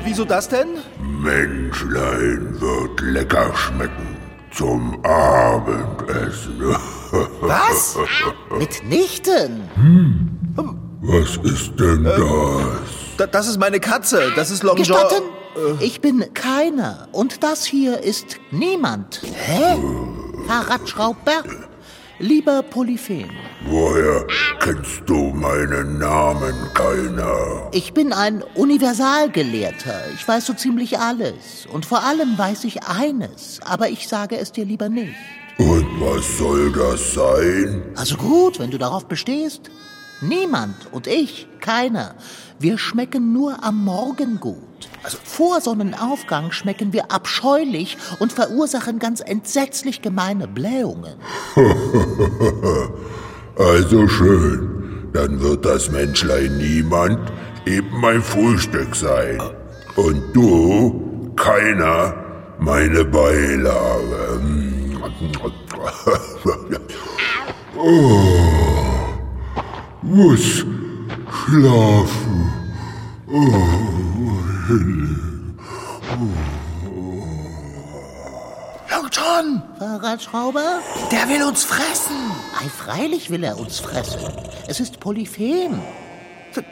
Wieso 0.04 0.24
das 0.24 0.48
denn? 0.48 0.68
Menschlein 1.00 2.60
wird 2.60 3.00
lecker 3.00 3.54
schmecken. 3.54 4.11
Zum 4.54 5.02
Abendessen. 5.04 6.60
Was? 7.40 7.96
mitnichten. 8.58 9.68
Was 11.00 11.36
ist 11.38 11.72
denn 11.78 12.04
das? 12.04 12.20
Da, 13.16 13.26
das 13.26 13.48
ist 13.48 13.58
meine 13.58 13.80
Katze. 13.80 14.30
Das 14.36 14.50
ist 14.50 14.62
Long 14.62 14.76
John. 14.76 14.98
Gestatten? 15.02 15.24
Ich 15.80 16.00
bin 16.00 16.32
keiner. 16.34 17.08
Und 17.12 17.42
das 17.42 17.64
hier 17.64 18.02
ist 18.02 18.36
niemand. 18.50 19.22
Hä? 19.22 19.78
Fahrradschrauber? 20.46 21.42
Lieber 22.22 22.62
Polyphem, 22.62 23.28
Woher 23.66 24.24
kennst 24.60 25.02
du 25.06 25.32
meinen 25.34 25.98
Namen, 25.98 26.54
keiner? 26.72 27.68
ich 27.72 27.92
bin 27.94 28.12
ein 28.12 28.44
Universalgelehrter. 28.54 30.04
Ich 30.14 30.28
weiß 30.28 30.46
so 30.46 30.52
ziemlich 30.54 31.00
alles. 31.00 31.66
Und 31.72 31.84
vor 31.84 32.04
allem 32.04 32.38
weiß 32.38 32.62
ich 32.62 32.84
eines, 32.84 33.58
aber 33.64 33.88
ich 33.88 34.06
sage 34.06 34.36
es 34.38 34.52
dir 34.52 34.64
lieber 34.64 34.88
nicht. 34.88 35.16
Und 35.58 36.00
was 36.00 36.38
soll 36.38 36.70
das 36.70 37.12
sein? 37.14 37.82
Also 37.96 38.16
gut, 38.16 38.60
wenn 38.60 38.70
du 38.70 38.78
darauf 38.78 39.06
bestehst. 39.06 39.62
Niemand 40.20 40.76
und 40.92 41.08
ich, 41.08 41.48
keiner. 41.58 42.14
Wir 42.60 42.78
schmecken 42.78 43.32
nur 43.32 43.64
am 43.64 43.82
Morgen 43.84 44.38
gut. 44.38 44.62
Also 45.02 45.18
vor 45.22 45.60
Sonnenaufgang 45.60 46.52
schmecken 46.52 46.92
wir 46.92 47.10
abscheulich 47.10 47.96
und 48.18 48.32
verursachen 48.32 48.98
ganz 48.98 49.20
entsetzlich 49.20 50.02
gemeine 50.02 50.48
Blähungen. 50.48 51.14
Also 53.58 54.08
schön. 54.08 55.10
Dann 55.12 55.42
wird 55.42 55.66
das 55.66 55.90
Menschlein 55.90 56.56
niemand 56.56 57.20
eben 57.66 58.00
mein 58.00 58.22
Frühstück 58.22 58.96
sein. 58.96 59.38
Und 59.96 60.22
du, 60.32 61.34
keiner, 61.36 62.14
meine 62.58 63.04
Beilage. 63.04 64.40
Oh, 67.84 68.22
muss 70.02 70.64
schlafen. 71.46 72.52
Long 74.68 75.16
John, 79.10 79.62
Fahrradschrauber? 79.78 80.80
der 81.10 81.28
will 81.28 81.42
uns 81.42 81.64
fressen. 81.64 82.14
Ei, 82.60 82.68
freilich 82.68 83.30
will 83.30 83.42
er 83.42 83.58
uns 83.58 83.80
fressen. 83.80 84.20
Es 84.68 84.78
ist 84.78 85.00
Polyphem. 85.00 85.80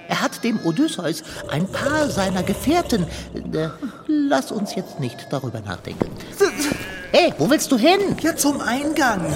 Er 0.08 0.20
hat 0.20 0.44
dem 0.44 0.60
Odysseus 0.64 1.24
ein 1.50 1.66
paar 1.66 2.08
seiner 2.10 2.44
Gefährten. 2.44 3.06
Äh, 3.34 3.70
lass 4.06 4.52
uns 4.52 4.74
jetzt 4.76 5.00
nicht 5.00 5.26
darüber 5.30 5.60
nachdenken. 5.60 6.10
Hey, 7.10 7.34
wo 7.38 7.50
willst 7.50 7.72
du 7.72 7.78
hin? 7.78 8.16
Ja, 8.20 8.36
zum 8.36 8.60
Eingang. 8.60 9.32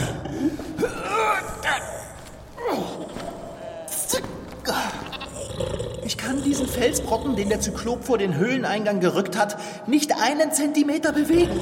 Ich 6.05 6.17
kann 6.19 6.43
diesen 6.55 6.69
Felsbrocken, 6.69 7.35
den 7.35 7.49
der 7.49 7.61
Zyklop 7.61 8.05
vor 8.05 8.17
den 8.17 8.37
Höhleneingang 8.37 9.01
gerückt 9.01 9.37
hat, 9.37 9.57
nicht 9.89 10.13
einen 10.13 10.53
Zentimeter 10.53 11.11
bewegen. 11.11 11.61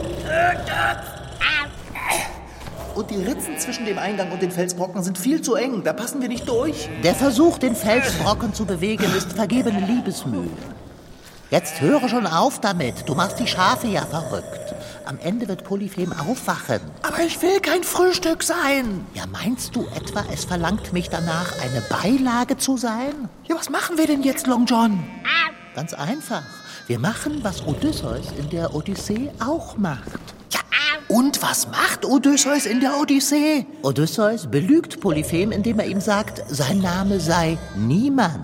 Und 2.95 3.11
die 3.11 3.17
Ritzen 3.17 3.59
zwischen 3.59 3.87
dem 3.87 3.97
Eingang 3.97 4.31
und 4.33 4.43
den 4.43 4.51
Felsbrocken 4.51 5.03
sind 5.03 5.17
viel 5.17 5.41
zu 5.41 5.55
eng. 5.55 5.83
Da 5.83 5.95
passen 5.95 6.21
wir 6.21 6.29
nicht 6.29 6.47
durch. 6.47 6.91
Der 7.03 7.15
Versuch, 7.15 7.57
den 7.57 7.75
Felsbrocken 7.75 8.53
zu 8.53 8.67
bewegen, 8.67 9.07
ist 9.17 9.33
vergebene 9.33 9.81
Liebesmühe. 9.81 10.51
Jetzt 11.51 11.81
höre 11.81 12.07
schon 12.11 12.27
auf 12.27 12.61
damit. 12.61 13.09
Du 13.09 13.15
machst 13.15 13.39
die 13.39 13.47
Schafe 13.47 13.87
ja 13.87 14.05
verrückt. 14.05 14.75
Am 15.07 15.19
Ende 15.19 15.49
wird 15.49 15.65
Polyphem 15.65 16.13
aufwachen. 16.13 16.81
Aber 17.13 17.25
ich 17.25 17.43
will 17.43 17.61
kein 17.61 17.83
Frühstück 17.83 18.43
sein. 18.43 19.07
Ja, 19.13 19.25
meinst 19.31 19.77
du 19.77 19.87
etwa, 19.95 20.25
es 20.33 20.47
verlangt 20.47 20.95
mich 20.95 21.11
danach, 21.11 21.53
eine 21.61 21.83
Beilage 21.83 22.57
zu 22.57 22.79
sein? 22.79 23.29
Ja, 23.47 23.57
was 23.57 23.69
machen 23.69 23.99
wir 23.99 24.07
denn 24.07 24.23
jetzt, 24.23 24.47
Long 24.47 24.65
John? 24.65 25.05
Ganz 25.75 25.93
einfach. 25.93 26.43
Wir 26.87 26.99
machen, 26.99 27.41
was 27.43 27.67
Odysseus 27.67 28.29
in 28.39 28.49
der 28.49 28.75
Odyssee 28.75 29.31
auch 29.47 29.77
macht. 29.77 30.21
Ja, 30.53 30.61
und 31.09 31.43
was 31.43 31.69
macht 31.69 32.07
Odysseus 32.07 32.65
in 32.65 32.81
der 32.81 32.99
Odyssee? 32.99 33.67
Odysseus 33.83 34.51
belügt 34.51 35.01
Polyphem, 35.01 35.53
indem 35.53 35.81
er 35.81 35.87
ihm 35.87 36.01
sagt, 36.01 36.43
sein 36.49 36.79
Name 36.79 37.21
sei 37.21 37.59
Niemand. 37.77 38.43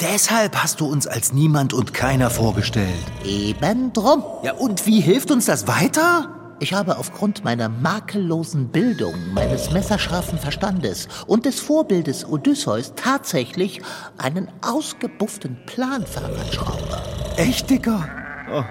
Deshalb 0.00 0.56
hast 0.62 0.80
du 0.80 0.86
uns 0.86 1.06
als 1.06 1.32
niemand 1.32 1.72
und 1.72 1.94
keiner 1.94 2.28
vorgestellt. 2.28 2.92
Eben 3.24 3.94
drum. 3.94 4.22
Ja, 4.42 4.52
und 4.52 4.86
wie 4.86 5.00
hilft 5.00 5.30
uns 5.30 5.46
das 5.46 5.66
weiter? 5.66 6.43
Ich 6.64 6.72
habe 6.72 6.96
aufgrund 6.96 7.44
meiner 7.44 7.68
makellosen 7.68 8.68
Bildung, 8.68 9.12
meines 9.34 9.70
messerscharfen 9.70 10.38
Verstandes 10.38 11.08
und 11.26 11.44
des 11.44 11.60
Vorbildes 11.60 12.24
Odysseus 12.24 12.94
tatsächlich 12.96 13.82
einen 14.16 14.50
ausgebufften 14.62 15.58
Plan, 15.66 16.06
Fahrradschrauber. 16.06 17.02
Echt, 17.36 17.68
Dicker? 17.68 18.08
Oh. 18.50 18.64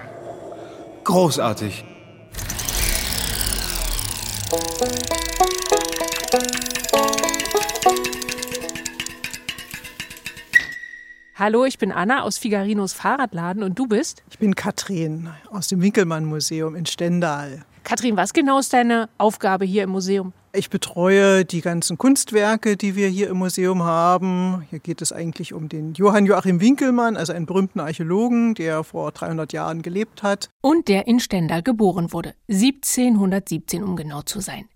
Großartig. 1.04 1.84
Hallo, 11.36 11.64
ich 11.64 11.78
bin 11.78 11.92
Anna 11.92 12.22
aus 12.24 12.38
Figarinos 12.38 12.92
Fahrradladen 12.92 13.62
und 13.62 13.78
du 13.78 13.86
bist? 13.86 14.24
Ich 14.30 14.40
bin 14.40 14.56
Katrin 14.56 15.30
aus 15.52 15.68
dem 15.68 15.80
Winkelmann-Museum 15.80 16.74
in 16.74 16.86
Stendal. 16.86 17.64
Katrin, 17.84 18.16
was 18.16 18.32
genau 18.32 18.58
ist 18.58 18.72
deine 18.72 19.10
Aufgabe 19.18 19.66
hier 19.66 19.82
im 19.82 19.90
Museum? 19.90 20.32
Ich 20.56 20.70
betreue 20.70 21.44
die 21.44 21.60
ganzen 21.60 21.98
Kunstwerke, 21.98 22.76
die 22.76 22.94
wir 22.94 23.08
hier 23.08 23.28
im 23.28 23.38
Museum 23.38 23.82
haben. 23.82 24.64
Hier 24.70 24.78
geht 24.78 25.02
es 25.02 25.12
eigentlich 25.12 25.52
um 25.52 25.68
den 25.68 25.94
Johann 25.94 26.26
Joachim 26.26 26.60
Winkelmann, 26.60 27.16
also 27.16 27.32
einen 27.32 27.44
berühmten 27.44 27.80
Archäologen, 27.80 28.54
der 28.54 28.84
vor 28.84 29.10
300 29.10 29.52
Jahren 29.52 29.82
gelebt 29.82 30.22
hat. 30.22 30.50
Und 30.60 30.86
der 30.86 31.08
in 31.08 31.18
Stendal 31.18 31.64
geboren 31.64 32.12
wurde, 32.12 32.34
1717 32.48 33.82
um 33.82 33.96
genau 33.96 34.22
zu 34.22 34.38
sein. 34.38 34.68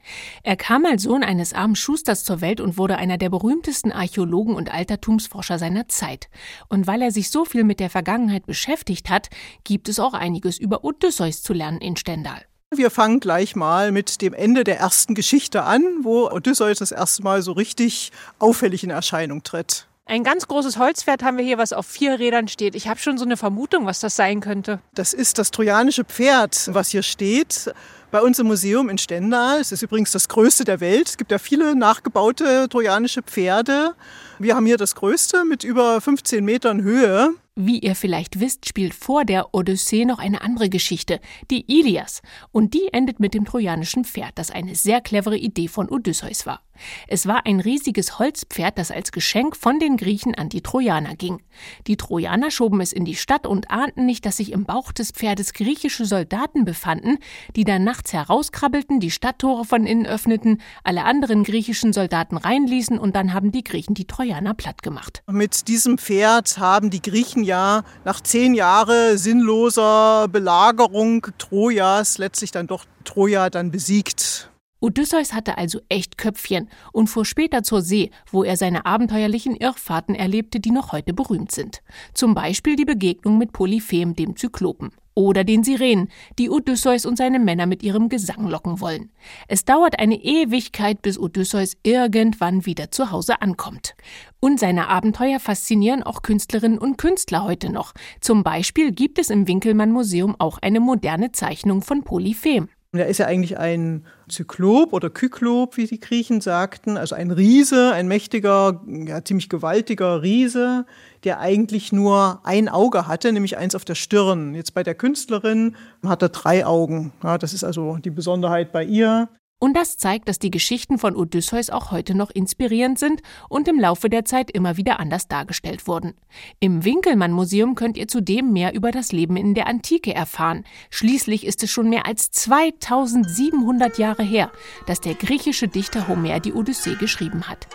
Er 0.42 0.56
kam 0.56 0.84
als 0.84 1.04
Sohn 1.04 1.22
eines 1.22 1.54
armen 1.54 1.76
Schusters 1.76 2.24
zur 2.24 2.40
Welt 2.40 2.60
und 2.60 2.76
wurde 2.76 2.96
einer 2.96 3.16
der 3.16 3.30
berühmtesten 3.30 3.92
Archäologen 3.92 4.56
und 4.56 4.74
Altertumsforscher 4.74 5.60
seiner 5.60 5.86
Zeit. 5.86 6.28
Und 6.68 6.88
weil 6.88 7.02
er 7.02 7.12
sich 7.12 7.30
so 7.30 7.44
viel 7.44 7.62
mit 7.62 7.78
der 7.78 7.88
Vergangenheit 7.88 8.46
beschäftigt 8.46 9.08
hat, 9.08 9.30
gibt 9.62 9.88
es 9.88 10.00
auch 10.00 10.12
einiges 10.12 10.58
über 10.58 10.82
Odysseus 10.82 11.40
zu 11.40 11.52
lernen 11.52 11.78
in 11.80 11.96
Stendal. 11.96 12.47
Wir 12.74 12.90
fangen 12.90 13.18
gleich 13.18 13.56
mal 13.56 13.92
mit 13.92 14.20
dem 14.20 14.34
Ende 14.34 14.62
der 14.62 14.78
ersten 14.78 15.14
Geschichte 15.14 15.62
an, 15.64 15.82
wo 16.02 16.28
Odysseus 16.30 16.78
das 16.78 16.92
erste 16.92 17.22
Mal 17.22 17.40
so 17.40 17.52
richtig 17.52 18.12
auffällig 18.38 18.84
in 18.84 18.90
Erscheinung 18.90 19.42
tritt. 19.42 19.86
Ein 20.04 20.22
ganz 20.22 20.48
großes 20.48 20.76
Holzpferd 20.76 21.22
haben 21.22 21.38
wir 21.38 21.44
hier, 21.44 21.56
was 21.56 21.72
auf 21.72 21.86
vier 21.86 22.18
Rädern 22.18 22.46
steht. 22.46 22.74
Ich 22.74 22.86
habe 22.86 23.00
schon 23.00 23.16
so 23.16 23.24
eine 23.24 23.38
Vermutung, 23.38 23.86
was 23.86 24.00
das 24.00 24.16
sein 24.16 24.40
könnte. 24.40 24.80
Das 24.94 25.14
ist 25.14 25.38
das 25.38 25.50
trojanische 25.50 26.04
Pferd, 26.04 26.68
was 26.72 26.90
hier 26.90 27.02
steht. 27.02 27.72
Bei 28.10 28.20
uns 28.20 28.38
im 28.38 28.46
Museum 28.46 28.90
in 28.90 28.98
Stendal. 28.98 29.60
Es 29.60 29.72
ist 29.72 29.82
übrigens 29.82 30.12
das 30.12 30.28
größte 30.28 30.64
der 30.64 30.80
Welt. 30.80 31.08
Es 31.08 31.16
gibt 31.16 31.30
ja 31.30 31.38
viele 31.38 31.74
nachgebaute 31.74 32.68
trojanische 32.68 33.22
Pferde. 33.22 33.94
Wir 34.38 34.56
haben 34.56 34.66
hier 34.66 34.78
das 34.78 34.94
größte 34.94 35.44
mit 35.44 35.64
über 35.64 36.00
15 36.02 36.44
Metern 36.44 36.82
Höhe. 36.82 37.34
Wie 37.60 37.80
ihr 37.80 37.96
vielleicht 37.96 38.38
wisst, 38.38 38.68
spielt 38.68 38.94
vor 38.94 39.24
der 39.24 39.52
Odyssee 39.52 40.04
noch 40.04 40.20
eine 40.20 40.42
andere 40.42 40.68
Geschichte, 40.68 41.18
die 41.50 41.64
Ilias. 41.66 42.22
Und 42.52 42.72
die 42.72 42.92
endet 42.92 43.18
mit 43.18 43.34
dem 43.34 43.44
trojanischen 43.44 44.04
Pferd, 44.04 44.38
das 44.38 44.52
eine 44.52 44.76
sehr 44.76 45.00
clevere 45.00 45.36
Idee 45.36 45.66
von 45.66 45.88
Odysseus 45.88 46.46
war. 46.46 46.62
Es 47.06 47.26
war 47.26 47.46
ein 47.46 47.60
riesiges 47.60 48.18
Holzpferd, 48.18 48.78
das 48.78 48.90
als 48.90 49.12
Geschenk 49.12 49.56
von 49.56 49.78
den 49.78 49.96
Griechen 49.96 50.34
an 50.34 50.48
die 50.48 50.62
Trojaner 50.62 51.16
ging. 51.16 51.40
Die 51.86 51.96
Trojaner 51.96 52.50
schoben 52.50 52.80
es 52.80 52.92
in 52.92 53.04
die 53.04 53.16
Stadt 53.16 53.46
und 53.46 53.70
ahnten 53.70 54.06
nicht, 54.06 54.24
dass 54.26 54.36
sich 54.36 54.52
im 54.52 54.64
Bauch 54.64 54.92
des 54.92 55.10
Pferdes 55.10 55.52
griechische 55.52 56.04
Soldaten 56.04 56.64
befanden, 56.64 57.18
die 57.56 57.64
dann 57.64 57.84
nachts 57.84 58.12
herauskrabbelten, 58.12 59.00
die 59.00 59.10
Stadttore 59.10 59.64
von 59.64 59.86
innen 59.86 60.06
öffneten, 60.06 60.60
alle 60.84 61.04
anderen 61.04 61.44
griechischen 61.44 61.92
Soldaten 61.92 62.36
reinließen 62.36 62.98
und 62.98 63.16
dann 63.16 63.34
haben 63.34 63.52
die 63.52 63.64
Griechen 63.64 63.94
die 63.94 64.06
Trojaner 64.06 64.54
platt 64.54 64.82
gemacht. 64.82 65.22
Mit 65.26 65.68
diesem 65.68 65.98
Pferd 65.98 66.58
haben 66.58 66.90
die 66.90 67.02
Griechen 67.02 67.44
ja 67.44 67.82
nach 68.04 68.20
zehn 68.20 68.54
Jahren 68.54 69.18
sinnloser 69.18 70.28
Belagerung 70.28 71.26
Trojas 71.38 72.18
letztlich 72.18 72.50
dann 72.50 72.66
doch 72.66 72.84
Troja 73.04 73.50
dann 73.50 73.70
besiegt. 73.70 74.50
Odysseus 74.80 75.32
hatte 75.32 75.58
also 75.58 75.80
echt 75.88 76.18
Köpfchen 76.18 76.68
und 76.92 77.08
fuhr 77.08 77.24
später 77.24 77.64
zur 77.64 77.82
See, 77.82 78.10
wo 78.30 78.44
er 78.44 78.56
seine 78.56 78.86
abenteuerlichen 78.86 79.56
Irrfahrten 79.56 80.14
erlebte, 80.14 80.60
die 80.60 80.70
noch 80.70 80.92
heute 80.92 81.12
berühmt 81.12 81.50
sind. 81.50 81.82
Zum 82.14 82.34
Beispiel 82.34 82.76
die 82.76 82.84
Begegnung 82.84 83.38
mit 83.38 83.52
Polyphem, 83.52 84.14
dem 84.14 84.36
Zyklopen. 84.36 84.90
Oder 85.14 85.42
den 85.42 85.64
Sirenen, 85.64 86.10
die 86.38 86.48
Odysseus 86.48 87.04
und 87.04 87.18
seine 87.18 87.40
Männer 87.40 87.66
mit 87.66 87.82
ihrem 87.82 88.08
Gesang 88.08 88.46
locken 88.46 88.80
wollen. 88.80 89.10
Es 89.48 89.64
dauert 89.64 89.98
eine 89.98 90.14
Ewigkeit, 90.14 91.02
bis 91.02 91.18
Odysseus 91.18 91.76
irgendwann 91.82 92.66
wieder 92.66 92.92
zu 92.92 93.10
Hause 93.10 93.42
ankommt. 93.42 93.96
Und 94.38 94.60
seine 94.60 94.86
Abenteuer 94.86 95.40
faszinieren 95.40 96.04
auch 96.04 96.22
Künstlerinnen 96.22 96.78
und 96.78 96.98
Künstler 96.98 97.42
heute 97.42 97.68
noch. 97.72 97.94
Zum 98.20 98.44
Beispiel 98.44 98.92
gibt 98.92 99.18
es 99.18 99.28
im 99.28 99.48
Winkelmann 99.48 99.90
Museum 99.90 100.36
auch 100.38 100.58
eine 100.58 100.78
moderne 100.78 101.32
Zeichnung 101.32 101.82
von 101.82 102.04
Polyphem. 102.04 102.68
Er 102.92 103.06
ist 103.06 103.18
ja 103.18 103.26
eigentlich 103.26 103.58
ein 103.58 104.06
Zyklop 104.30 104.94
oder 104.94 105.10
Kyklop, 105.10 105.76
wie 105.76 105.86
die 105.86 106.00
Griechen 106.00 106.40
sagten, 106.40 106.96
also 106.96 107.14
ein 107.14 107.30
Riese, 107.30 107.92
ein 107.92 108.08
mächtiger, 108.08 108.82
ja, 108.86 109.22
ziemlich 109.22 109.50
gewaltiger 109.50 110.22
Riese, 110.22 110.86
der 111.22 111.38
eigentlich 111.38 111.92
nur 111.92 112.40
ein 112.44 112.70
Auge 112.70 113.06
hatte, 113.06 113.30
nämlich 113.30 113.58
eins 113.58 113.74
auf 113.74 113.84
der 113.84 113.94
Stirn. 113.94 114.54
Jetzt 114.54 114.72
bei 114.72 114.82
der 114.82 114.94
Künstlerin 114.94 115.76
hat 116.02 116.22
er 116.22 116.30
drei 116.30 116.64
Augen. 116.64 117.12
Ja, 117.22 117.36
das 117.36 117.52
ist 117.52 117.62
also 117.62 117.98
die 117.98 118.10
Besonderheit 118.10 118.72
bei 118.72 118.84
ihr. 118.84 119.28
Und 119.60 119.74
das 119.74 119.96
zeigt, 119.96 120.28
dass 120.28 120.38
die 120.38 120.52
Geschichten 120.52 120.98
von 120.98 121.16
Odysseus 121.16 121.68
auch 121.68 121.90
heute 121.90 122.14
noch 122.14 122.30
inspirierend 122.30 122.98
sind 122.98 123.22
und 123.48 123.66
im 123.66 123.80
Laufe 123.80 124.08
der 124.08 124.24
Zeit 124.24 124.52
immer 124.52 124.76
wieder 124.76 125.00
anders 125.00 125.26
dargestellt 125.26 125.88
wurden. 125.88 126.14
Im 126.60 126.84
Winkelmann 126.84 127.32
Museum 127.32 127.74
könnt 127.74 127.96
ihr 127.96 128.06
zudem 128.06 128.52
mehr 128.52 128.72
über 128.72 128.92
das 128.92 129.10
Leben 129.10 129.36
in 129.36 129.54
der 129.54 129.66
Antike 129.66 130.14
erfahren. 130.14 130.64
Schließlich 130.90 131.44
ist 131.44 131.64
es 131.64 131.70
schon 131.72 131.90
mehr 131.90 132.06
als 132.06 132.30
2700 132.30 133.98
Jahre 133.98 134.22
her, 134.22 134.52
dass 134.86 135.00
der 135.00 135.14
griechische 135.14 135.66
Dichter 135.66 136.06
Homer 136.06 136.38
die 136.38 136.52
Odyssee 136.52 136.94
geschrieben 136.94 137.48
hat. 137.48 137.66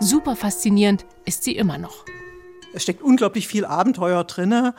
Super 0.00 0.34
faszinierend 0.34 1.04
ist 1.26 1.44
sie 1.44 1.56
immer 1.56 1.76
noch. 1.76 2.06
Es 2.72 2.84
steckt 2.84 3.02
unglaublich 3.02 3.48
viel 3.48 3.66
Abenteuer 3.66 4.24
drinne 4.24 4.74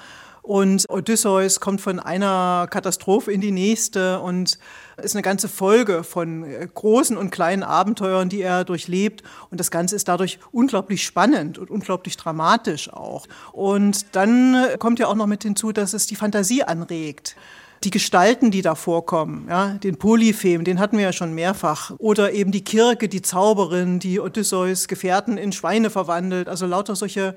und 0.50 0.90
Odysseus 0.90 1.60
kommt 1.60 1.80
von 1.80 2.00
einer 2.00 2.66
Katastrophe 2.72 3.32
in 3.32 3.40
die 3.40 3.52
nächste 3.52 4.20
und 4.20 4.58
ist 4.98 5.16
eine 5.16 5.22
ganze 5.22 5.48
Folge 5.48 6.04
von 6.04 6.44
äh, 6.44 6.68
großen 6.74 7.18
und 7.18 7.30
kleinen 7.30 7.62
Abenteuern, 7.62 8.30
die 8.30 8.42
er 8.42 8.64
durchlebt. 8.64 9.22
Und 9.52 9.60
das 9.60 9.70
Ganze 9.70 9.96
ist 9.96 10.08
dadurch 10.08 10.40
unglaublich 10.52 11.04
spannend 11.04 11.60
und 11.60 11.70
unglaublich 11.70 12.18
dramatisch 12.18 12.92
auch. 12.92 13.28
Und 13.52 14.16
dann 14.16 14.56
äh, 14.56 14.78
kommt 14.80 14.98
ja 14.98 15.06
auch 15.06 15.14
noch 15.14 15.28
mit 15.28 15.44
hinzu, 15.44 15.72
dass 15.72 15.94
es 15.94 16.08
die 16.08 16.16
Fantasie 16.16 16.64
anregt 16.64 17.36
die 17.84 17.92
Gestalten, 17.92 18.52
die 18.52 18.62
da 18.62 18.76
vorkommen, 18.76 19.46
ja, 19.48 19.76
den 19.76 19.98
Polyphem, 19.98 20.66
den 20.66 20.80
hatten 20.80 20.98
wir 20.98 21.06
ja 21.06 21.14
schon 21.14 21.34
mehrfach, 21.34 21.94
oder 21.98 22.34
eben 22.34 22.52
die 22.52 22.64
Kirke, 22.64 23.08
die 23.08 23.22
Zauberin, 23.22 24.00
die 24.00 24.20
Odysseus 24.20 24.90
Gefährten 24.90 25.38
in 25.38 25.54
Schweine 25.54 25.90
verwandelt, 25.90 26.50
also 26.50 26.66
lauter 26.66 26.98
solche, 26.98 27.36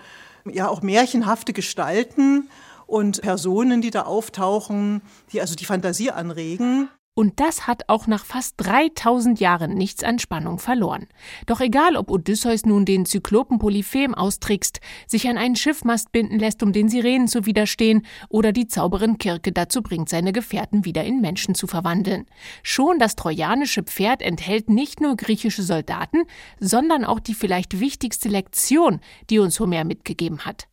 ja, 0.50 0.66
auch 0.66 0.82
märchenhafte 0.82 1.52
Gestalten 1.52 2.48
und 2.86 3.22
Personen, 3.22 3.80
die 3.80 3.90
da 3.90 4.02
auftauchen, 4.02 5.02
die 5.32 5.40
also 5.40 5.54
die 5.54 5.64
Fantasie 5.64 6.10
anregen. 6.10 6.88
Und 7.14 7.40
das 7.40 7.66
hat 7.66 7.82
auch 7.88 8.06
nach 8.06 8.24
fast 8.24 8.54
3000 8.56 9.38
Jahren 9.38 9.74
nichts 9.74 10.02
an 10.02 10.18
Spannung 10.18 10.58
verloren. 10.58 11.08
Doch 11.44 11.60
egal, 11.60 11.96
ob 11.96 12.10
Odysseus 12.10 12.64
nun 12.64 12.86
den 12.86 13.04
Zyklopen 13.04 13.58
Polyphem 13.58 14.14
austrickst, 14.14 14.80
sich 15.06 15.28
an 15.28 15.36
einen 15.36 15.54
Schiffmast 15.54 16.10
binden 16.10 16.38
lässt, 16.38 16.62
um 16.62 16.72
den 16.72 16.88
Sirenen 16.88 17.28
zu 17.28 17.44
widerstehen, 17.44 18.06
oder 18.30 18.52
die 18.52 18.66
Zauberin 18.66 19.18
Kirke 19.18 19.52
dazu 19.52 19.82
bringt, 19.82 20.08
seine 20.08 20.32
Gefährten 20.32 20.86
wieder 20.86 21.04
in 21.04 21.20
Menschen 21.20 21.54
zu 21.54 21.66
verwandeln. 21.66 22.24
Schon 22.62 22.98
das 22.98 23.14
trojanische 23.14 23.82
Pferd 23.82 24.22
enthält 24.22 24.70
nicht 24.70 25.02
nur 25.02 25.14
griechische 25.14 25.62
Soldaten, 25.62 26.22
sondern 26.60 27.04
auch 27.04 27.20
die 27.20 27.34
vielleicht 27.34 27.78
wichtigste 27.78 28.30
Lektion, 28.30 29.00
die 29.28 29.38
uns 29.38 29.60
Homer 29.60 29.84
mitgegeben 29.84 30.46
hat. 30.46 30.66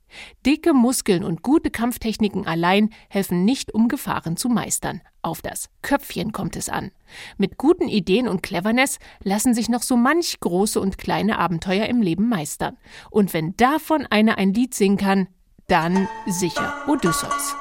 Dicke 0.45 0.73
Muskeln 0.73 1.23
und 1.23 1.43
gute 1.43 1.71
Kampftechniken 1.71 2.47
allein 2.47 2.89
helfen 3.09 3.45
nicht, 3.45 3.73
um 3.73 3.87
Gefahren 3.87 4.37
zu 4.37 4.49
meistern. 4.49 5.01
Auf 5.21 5.41
das 5.41 5.69
Köpfchen 5.81 6.31
kommt 6.31 6.55
es 6.55 6.69
an. 6.69 6.91
Mit 7.37 7.57
guten 7.57 7.87
Ideen 7.87 8.27
und 8.27 8.41
Cleverness 8.41 8.99
lassen 9.23 9.53
sich 9.53 9.69
noch 9.69 9.83
so 9.83 9.97
manch 9.97 10.39
große 10.39 10.79
und 10.79 10.97
kleine 10.97 11.39
Abenteuer 11.39 11.85
im 11.87 12.01
Leben 12.01 12.29
meistern. 12.29 12.77
Und 13.09 13.33
wenn 13.33 13.55
davon 13.57 14.05
einer 14.05 14.37
ein 14.37 14.53
Lied 14.53 14.73
singen 14.73 14.97
kann, 14.97 15.27
dann 15.67 16.07
sicher 16.25 16.73
Odysseus. 16.87 17.55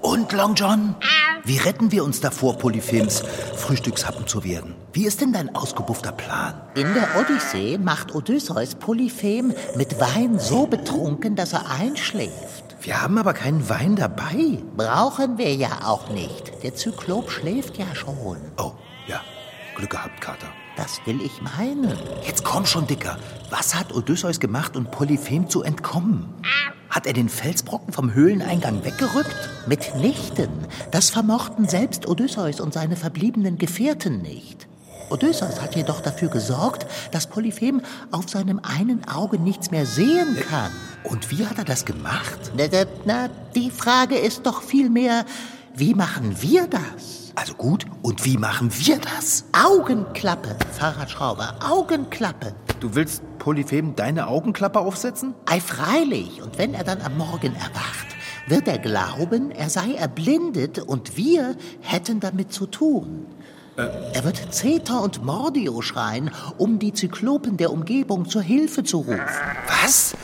Und 0.00 0.32
Long 0.32 0.54
John? 0.54 0.96
Wie 1.44 1.58
retten 1.58 1.90
wir 1.90 2.04
uns 2.04 2.20
davor, 2.20 2.56
Polyphems 2.56 3.20
Frühstückshappen 3.56 4.28
zu 4.28 4.44
werden? 4.44 4.76
Wie 4.92 5.06
ist 5.06 5.20
denn 5.20 5.32
dein 5.32 5.52
ausgebuffter 5.56 6.12
Plan? 6.12 6.54
In 6.76 6.94
der 6.94 7.08
Odyssee 7.18 7.78
macht 7.78 8.14
Odysseus 8.14 8.76
Polyphem 8.76 9.52
mit 9.74 9.98
Wein 9.98 10.38
so 10.38 10.68
betrunken, 10.68 11.34
dass 11.34 11.52
er 11.52 11.68
einschläft. 11.68 12.76
Wir 12.80 13.02
haben 13.02 13.18
aber 13.18 13.34
keinen 13.34 13.68
Wein 13.68 13.96
dabei. 13.96 14.58
Brauchen 14.76 15.36
wir 15.36 15.52
ja 15.52 15.80
auch 15.84 16.10
nicht. 16.10 16.62
Der 16.62 16.76
Zyklop 16.76 17.28
schläft 17.28 17.76
ja 17.76 17.92
schon. 17.92 18.36
Oh, 18.56 18.72
ja. 19.08 19.20
Glück 19.74 19.90
gehabt, 19.90 20.20
Kater. 20.20 20.46
Das 20.76 21.00
will 21.06 21.20
ich 21.22 21.42
meinen. 21.42 21.98
Jetzt 22.24 22.44
komm 22.44 22.66
schon, 22.66 22.86
Dicker. 22.86 23.18
Was 23.50 23.74
hat 23.74 23.92
Odysseus 23.92 24.38
gemacht, 24.38 24.76
um 24.76 24.86
Polyphem 24.86 25.50
zu 25.50 25.62
entkommen? 25.62 26.32
Hat 26.92 27.06
er 27.06 27.14
den 27.14 27.30
Felsbrocken 27.30 27.90
vom 27.90 28.12
Höhleneingang 28.12 28.84
weggerückt? 28.84 29.48
Mitnichten. 29.66 30.50
Das 30.90 31.08
vermochten 31.08 31.66
selbst 31.66 32.06
Odysseus 32.06 32.60
und 32.60 32.74
seine 32.74 32.96
verbliebenen 32.96 33.56
Gefährten 33.56 34.20
nicht. 34.20 34.68
Odysseus 35.08 35.62
hat 35.62 35.74
jedoch 35.74 36.02
dafür 36.02 36.28
gesorgt, 36.28 36.86
dass 37.10 37.28
Polyphem 37.28 37.80
auf 38.10 38.28
seinem 38.28 38.60
einen 38.62 39.08
Auge 39.08 39.38
nichts 39.38 39.70
mehr 39.70 39.86
sehen 39.86 40.36
kann. 40.50 40.70
Und 41.04 41.30
wie 41.30 41.46
hat 41.46 41.56
er 41.56 41.64
das 41.64 41.86
gemacht? 41.86 42.52
Na, 43.06 43.30
die 43.54 43.70
Frage 43.70 44.18
ist 44.18 44.44
doch 44.44 44.60
vielmehr, 44.60 45.24
wie 45.74 45.94
machen 45.94 46.36
wir 46.40 46.66
das? 46.66 47.32
Also 47.34 47.54
gut, 47.54 47.86
und 48.02 48.24
wie 48.24 48.36
machen 48.36 48.70
wir 48.72 48.98
das? 48.98 49.44
Augenklappe, 49.52 50.56
Fahrradschrauber, 50.72 51.54
Augenklappe. 51.66 52.54
Du 52.80 52.94
willst 52.94 53.22
Polyphem 53.38 53.96
deine 53.96 54.26
Augenklappe 54.26 54.78
aufsetzen? 54.78 55.34
Ei, 55.46 55.60
freilich. 55.60 56.42
Und 56.42 56.58
wenn 56.58 56.74
er 56.74 56.84
dann 56.84 57.00
am 57.00 57.16
Morgen 57.16 57.54
erwacht, 57.54 58.06
wird 58.46 58.68
er 58.68 58.78
glauben, 58.78 59.50
er 59.50 59.70
sei 59.70 59.94
erblindet 59.94 60.78
und 60.78 61.16
wir 61.16 61.56
hätten 61.80 62.20
damit 62.20 62.52
zu 62.52 62.66
tun. 62.66 63.26
Er 63.76 64.24
wird 64.24 64.52
Zeta 64.52 64.98
und 64.98 65.24
Mordio 65.24 65.80
schreien, 65.80 66.30
um 66.58 66.78
die 66.78 66.92
Zyklopen 66.92 67.56
der 67.56 67.72
Umgebung 67.72 68.28
zur 68.28 68.42
Hilfe 68.42 68.84
zu 68.84 68.98
rufen. 68.98 69.20
Was? 69.82 70.14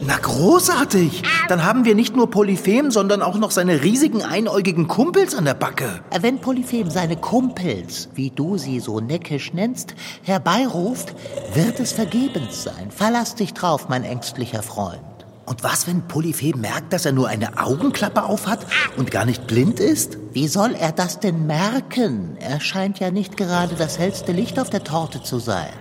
Na 0.00 0.16
großartig. 0.18 1.22
Dann 1.48 1.64
haben 1.64 1.84
wir 1.84 1.96
nicht 1.96 2.14
nur 2.14 2.30
Polyphem, 2.30 2.90
sondern 2.92 3.20
auch 3.20 3.36
noch 3.36 3.50
seine 3.50 3.82
riesigen 3.82 4.22
einäugigen 4.22 4.86
Kumpels 4.86 5.34
an 5.34 5.44
der 5.44 5.54
Backe. 5.54 6.00
Wenn 6.20 6.40
Polyphem 6.40 6.88
seine 6.88 7.16
Kumpels, 7.16 8.08
wie 8.14 8.30
du 8.30 8.58
sie 8.58 8.78
so 8.78 9.00
neckisch 9.00 9.52
nennst, 9.52 9.94
herbeiruft, 10.22 11.14
wird 11.54 11.80
es 11.80 11.92
vergebens 11.92 12.62
sein. 12.62 12.90
Verlass 12.90 13.34
dich 13.34 13.54
drauf, 13.54 13.88
mein 13.88 14.04
ängstlicher 14.04 14.62
Freund. 14.62 15.00
Und 15.46 15.62
was, 15.62 15.86
wenn 15.86 16.02
Polyphem 16.02 16.60
merkt, 16.60 16.92
dass 16.92 17.04
er 17.04 17.12
nur 17.12 17.28
eine 17.28 17.58
Augenklappe 17.58 18.24
aufhat 18.24 18.66
und 18.96 19.10
gar 19.10 19.24
nicht 19.24 19.46
blind 19.46 19.80
ist? 19.80 20.18
Wie 20.32 20.48
soll 20.48 20.74
er 20.74 20.92
das 20.92 21.20
denn 21.20 21.46
merken? 21.46 22.36
Er 22.40 22.60
scheint 22.60 22.98
ja 22.98 23.10
nicht 23.10 23.36
gerade 23.36 23.74
das 23.76 23.98
hellste 23.98 24.32
Licht 24.32 24.58
auf 24.58 24.70
der 24.70 24.84
Torte 24.84 25.22
zu 25.22 25.38
sein. 25.38 25.72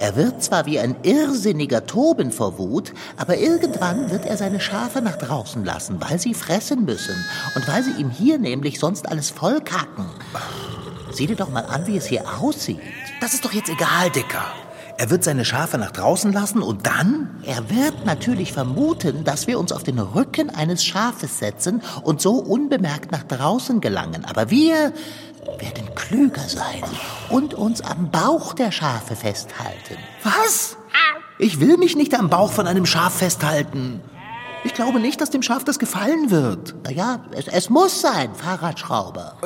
Er 0.00 0.14
wird 0.14 0.42
zwar 0.42 0.66
wie 0.66 0.78
ein 0.78 0.96
Irrsinniger 1.02 1.86
toben 1.86 2.30
vor 2.30 2.58
Wut, 2.58 2.92
aber 3.16 3.36
irgendwann 3.36 4.10
wird 4.10 4.26
er 4.26 4.36
seine 4.36 4.60
Schafe 4.60 5.02
nach 5.02 5.16
draußen 5.16 5.64
lassen, 5.64 6.00
weil 6.00 6.20
sie 6.20 6.34
fressen 6.34 6.84
müssen 6.84 7.16
und 7.56 7.66
weil 7.66 7.82
sie 7.82 7.92
ihm 7.92 8.10
hier 8.10 8.38
nämlich 8.38 8.78
sonst 8.78 9.08
alles 9.08 9.30
vollkacken. 9.30 10.06
Sieh 11.10 11.26
dir 11.26 11.36
doch 11.36 11.50
mal 11.50 11.64
an, 11.64 11.86
wie 11.86 11.96
es 11.96 12.06
hier 12.06 12.22
aussieht. 12.40 12.80
Das 13.20 13.34
ist 13.34 13.44
doch 13.44 13.52
jetzt 13.52 13.70
egal, 13.70 14.10
Dicker. 14.10 14.44
Er 14.98 15.10
wird 15.10 15.22
seine 15.22 15.44
Schafe 15.44 15.78
nach 15.78 15.92
draußen 15.92 16.32
lassen 16.32 16.60
und 16.60 16.86
dann? 16.88 17.40
Er 17.44 17.70
wird 17.70 18.04
natürlich 18.04 18.52
vermuten, 18.52 19.22
dass 19.22 19.46
wir 19.46 19.60
uns 19.60 19.70
auf 19.70 19.84
den 19.84 20.00
Rücken 20.00 20.50
eines 20.50 20.84
Schafes 20.84 21.38
setzen 21.38 21.82
und 22.02 22.20
so 22.20 22.32
unbemerkt 22.32 23.12
nach 23.12 23.22
draußen 23.22 23.80
gelangen. 23.80 24.24
Aber 24.24 24.50
wir 24.50 24.92
werden 25.60 25.94
klüger 25.94 26.48
sein 26.48 26.82
und 27.30 27.54
uns 27.54 27.80
am 27.80 28.10
Bauch 28.10 28.54
der 28.54 28.72
Schafe 28.72 29.14
festhalten. 29.14 29.98
Was? 30.24 30.76
Ich 31.38 31.60
will 31.60 31.76
mich 31.76 31.94
nicht 31.94 32.18
am 32.18 32.28
Bauch 32.28 32.50
von 32.50 32.66
einem 32.66 32.84
Schaf 32.84 33.18
festhalten. 33.18 34.00
Ich 34.68 34.74
glaube 34.74 35.00
nicht, 35.00 35.18
dass 35.22 35.30
dem 35.30 35.40
Schaf 35.40 35.64
das 35.64 35.78
gefallen 35.78 36.30
wird. 36.30 36.74
Naja, 36.84 37.24
es, 37.32 37.48
es 37.48 37.70
muss 37.70 38.02
sein, 38.02 38.34
Fahrradschrauber. 38.34 39.38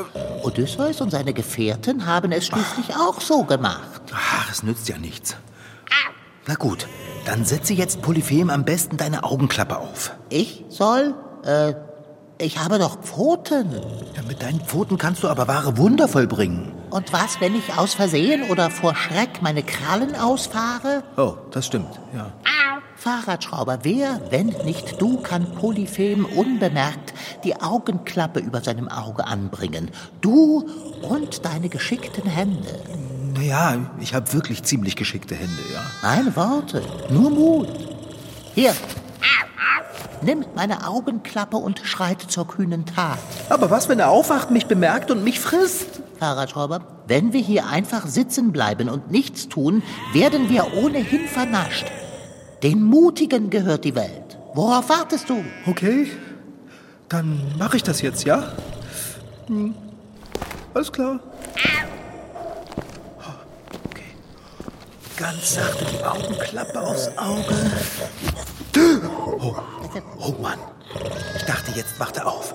Odysseus 0.43 1.01
und 1.01 1.11
seine 1.11 1.33
Gefährten 1.33 2.07
haben 2.07 2.33
es 2.33 2.49
schließlich 2.49 2.97
auch 2.97 3.21
so 3.21 3.45
gemacht. 3.45 4.03
Ach, 4.13 4.51
es 4.51 4.65
nützt 4.65 4.89
ja 4.89 4.99
nichts. 4.99 5.37
Na 6.49 6.55
gut, 6.55 6.89
dann 7.25 7.45
setze 7.45 7.73
jetzt 7.73 8.03
Polyphem 8.03 8.51
am 8.51 8.65
besten 8.65 8.97
deine 8.97 9.23
Augenklappe 9.23 9.79
auf. 9.79 10.11
Ich 10.29 10.65
soll? 10.69 11.15
Äh, 11.45 11.75
ich 12.39 12.59
habe 12.59 12.81
doch 12.81 12.99
Pfoten. 13.01 13.81
Ja, 14.17 14.23
mit 14.27 14.43
deinen 14.43 14.61
Pfoten 14.61 14.99
kannst 14.99 15.23
du 15.23 15.29
aber 15.29 15.47
wahre 15.47 15.79
Wunder 15.79 16.09
vollbringen. 16.09 16.73
Und 16.91 17.13
was, 17.13 17.41
wenn 17.41 17.55
ich 17.55 17.79
aus 17.79 17.95
Versehen 17.95 18.51
oder 18.51 18.71
vor 18.71 18.97
Schreck 18.97 19.41
meine 19.41 19.63
Krallen 19.63 20.17
ausfahre? 20.17 21.05
Oh, 21.17 21.35
das 21.53 21.67
stimmt, 21.67 22.01
ja. 22.13 22.33
Fahrradschrauber, 23.03 23.81
wer, 23.83 24.21
wenn 24.31 24.55
nicht 24.65 25.03
du, 25.03 25.17
kann 25.17 25.51
Polyphem 25.57 26.25
unbemerkt 26.25 27.13
die 27.43 27.61
Augenklappe 27.61 28.39
über 28.39 28.61
seinem 28.61 28.89
Auge 28.89 29.27
anbringen? 29.27 29.91
Du 30.21 30.69
und 31.03 31.45
deine 31.45 31.69
geschickten 31.69 32.31
Hände. 32.31 32.81
Naja, 33.35 33.91
ich 33.99 34.15
habe 34.15 34.33
wirklich 34.33 34.63
ziemlich 34.63 34.95
geschickte 34.95 35.35
Hände, 35.35 35.63
ja. 35.75 35.83
Meine 36.01 36.37
Worte, 36.37 36.81
nur 37.11 37.31
Mut. 37.31 37.69
Hier, 38.55 38.73
nimm 40.23 40.45
meine 40.55 40.87
Augenklappe 40.87 41.57
und 41.57 41.81
schreite 41.81 42.29
zur 42.29 42.47
kühnen 42.47 42.87
Tat. 42.87 43.19
Aber 43.49 43.69
was, 43.69 43.89
wenn 43.89 43.99
er 43.99 44.11
aufwacht, 44.11 44.53
mich 44.53 44.67
bemerkt 44.67 45.11
und 45.11 45.25
mich 45.25 45.41
frisst? 45.41 46.03
Fahrradschrauber, 46.21 46.83
wenn 47.09 47.33
wir 47.33 47.41
hier 47.41 47.67
einfach 47.67 48.07
sitzen 48.07 48.53
bleiben 48.53 48.89
und 48.89 49.11
nichts 49.11 49.49
tun, 49.49 49.83
werden 50.13 50.49
wir 50.49 50.75
ohnehin 50.75 51.27
vernascht. 51.27 51.87
Den 52.63 52.83
Mutigen 52.83 53.51
gehört 53.51 53.85
die 53.85 53.95
Welt. 53.95 54.39
Worauf 54.55 54.89
wartest 54.89 55.29
du? 55.29 55.45
Okay, 55.67 56.13
dann 57.09 57.41
mache 57.59 57.77
ich 57.77 57.83
das 57.83 58.03
jetzt, 58.03 58.25
ja? 58.25 58.53
Hm. 59.49 59.75
Alles 60.73 60.93
klar. 60.93 61.19
Okay. 63.91 64.05
Ganz 65.17 65.55
sachte 65.55 65.85
die 65.85 66.05
Augenklappe 66.05 66.81
aufs 66.81 67.09
Auge. 67.19 67.55
Oh, 69.41 69.57
oh 70.21 70.35
Mann. 70.41 70.59
Ich 71.37 71.43
dachte, 71.43 71.73
jetzt 71.75 71.99
wacht 71.99 72.17
er 72.17 72.29
auf. 72.29 72.55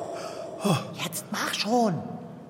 Jetzt 1.04 1.26
mach 1.32 1.54
schon. 1.54 1.96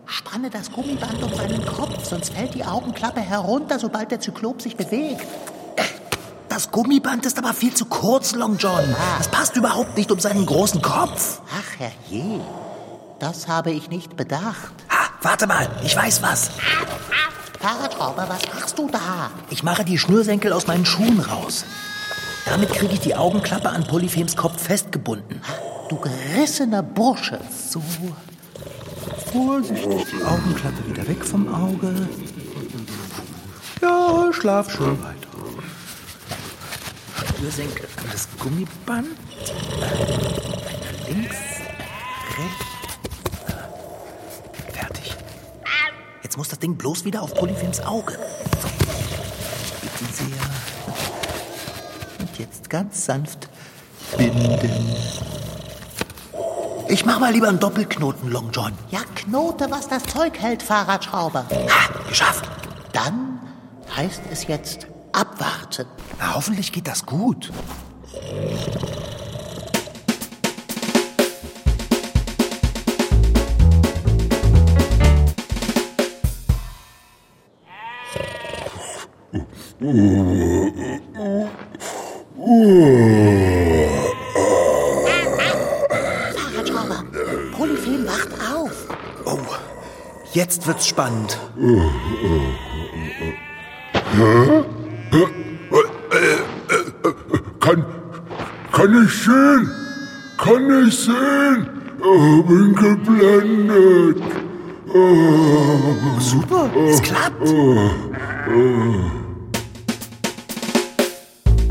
Spanne 0.05 0.49
das 0.49 0.71
Gummiband 0.71 1.21
um 1.21 1.33
seinen 1.33 1.65
Kopf, 1.65 2.05
sonst 2.05 2.33
fällt 2.33 2.53
die 2.53 2.63
Augenklappe 2.63 3.19
herunter, 3.19 3.77
sobald 3.79 4.11
der 4.11 4.19
Zyklop 4.19 4.61
sich 4.61 4.77
bewegt. 4.77 5.27
Das 6.57 6.71
Gummiband 6.71 7.23
ist 7.27 7.37
aber 7.37 7.53
viel 7.53 7.71
zu 7.75 7.85
kurz, 7.85 8.33
Long 8.33 8.57
John. 8.57 8.83
Das 9.19 9.27
passt 9.27 9.55
überhaupt 9.55 9.95
nicht 9.95 10.11
um 10.11 10.19
seinen 10.19 10.43
großen 10.43 10.81
Kopf. 10.81 11.39
Ach 11.55 11.79
herrje, 11.79 12.41
das 13.19 13.47
habe 13.47 13.69
ich 13.69 13.89
nicht 13.91 14.17
bedacht. 14.17 14.73
Ha, 14.89 15.11
warte 15.21 15.45
mal, 15.45 15.69
ich 15.83 15.95
weiß 15.95 16.23
was. 16.23 16.49
Fahrradschrauber, 17.59 18.27
was 18.27 18.41
machst 18.51 18.79
du 18.79 18.89
da? 18.89 19.29
Ich 19.51 19.61
mache 19.61 19.85
die 19.85 19.99
Schnürsenkel 19.99 20.51
aus 20.51 20.65
meinen 20.65 20.87
Schuhen 20.87 21.19
raus. 21.19 21.63
Damit 22.45 22.73
kriege 22.73 22.95
ich 22.95 23.01
die 23.01 23.15
Augenklappe 23.15 23.69
an 23.69 23.85
Polyphems 23.85 24.35
Kopf 24.35 24.59
festgebunden. 24.59 25.39
Du 25.89 25.97
gerissener 25.97 26.81
Bursche. 26.81 27.39
So. 27.69 27.83
Vorsichtig 29.31 30.07
die 30.11 30.23
Augenklappe 30.23 30.87
wieder 30.87 31.07
weg 31.07 31.23
vom 31.23 31.53
Auge. 31.53 31.93
Ja, 33.79 34.33
schlaf 34.33 34.71
schön 34.71 34.97
weiter. 35.03 35.26
Schnürsenkel 37.38 37.88
an 37.97 38.06
das 38.12 38.28
Gummiband. 38.39 39.10
Links, 41.08 41.38
rechts. 42.38 42.65
Fertig. 44.73 45.15
Jetzt 46.23 46.38
muss 46.38 46.47
das 46.47 46.58
Ding 46.58 46.76
bloß 46.76 47.06
wieder 47.06 47.21
auf 47.21 47.36
Polyphems 47.36 47.80
Auge. 47.82 48.13
So. 48.13 48.67
Bitte 49.82 50.13
sehr. 50.13 50.28
Und 52.19 52.39
jetzt 52.39 52.69
ganz 52.71 53.06
sanft 53.06 53.50
binden. 54.17 54.95
Ich 56.89 57.06
mach 57.06 57.19
mal 57.19 57.32
lieber 57.34 57.50
einen 57.50 57.60
Doppelknoten, 57.60 58.32
Long 58.32 58.50
John. 58.52 58.73
Ja, 58.89 59.02
knote, 59.13 59.69
was 59.69 59.88
das 59.88 60.04
Zeug 60.04 60.39
hält, 60.39 60.63
Fahrradschrauber. 60.63 61.45
Ha, 61.52 62.08
geschafft. 62.10 62.50
Dann 62.93 63.41
heißt 63.95 64.21
es 64.32 64.47
jetzt 64.47 64.88
abwarten. 65.12 65.66
Na, 66.19 66.36
hoffentlich 66.36 66.71
geht 66.71 66.88
das 66.88 67.06
gut. 67.06 67.51
Fahrradschrauber, 86.36 87.03
Polyphem 87.56 88.08
wacht 88.08 88.30
auf. 88.53 88.88
Oh, 89.25 89.38
jetzt 90.34 90.65
wird's 90.65 90.88
spannend. 90.88 91.38
Kann, 94.15 94.66
ich 99.07 99.23
sehen? 99.23 99.71
Kann 100.37 100.87
ich 100.87 100.95
sehen? 100.95 101.67
Oh, 102.01 102.43
bin 102.43 102.75
geblendet. 102.75 104.21
Super, 106.19 106.69
es 106.87 107.01
klappt. 107.01 107.49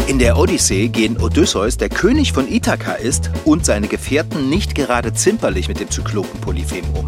In 0.07 0.19
der 0.19 0.39
Odyssee 0.39 0.89
gehen 0.89 1.17
Odysseus, 1.19 1.77
der 1.77 1.89
König 1.89 2.33
von 2.33 2.51
Ithaka 2.51 2.93
ist, 2.93 3.31
und 3.45 3.67
seine 3.67 3.89
Gefährten 3.89 4.49
nicht 4.49 4.75
gerade 4.75 5.13
zimperlich 5.13 5.69
mit 5.69 5.81
dem 5.81 5.91
Zyklopen 5.91 6.41
Polyphem 6.41 6.85
um. 6.95 7.07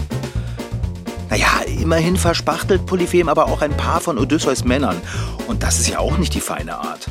Naja, 1.30 1.60
immerhin 1.80 2.16
verspachtelt 2.16 2.86
Polyphem 2.86 3.28
aber 3.28 3.46
auch 3.46 3.62
ein 3.62 3.76
paar 3.76 4.00
von 4.00 4.18
Odysseus 4.18 4.64
Männern. 4.64 4.96
Und 5.46 5.62
das 5.62 5.78
ist 5.78 5.88
ja 5.88 5.98
auch 5.98 6.18
nicht 6.18 6.34
die 6.34 6.40
feine 6.40 6.78
Art. 6.78 7.08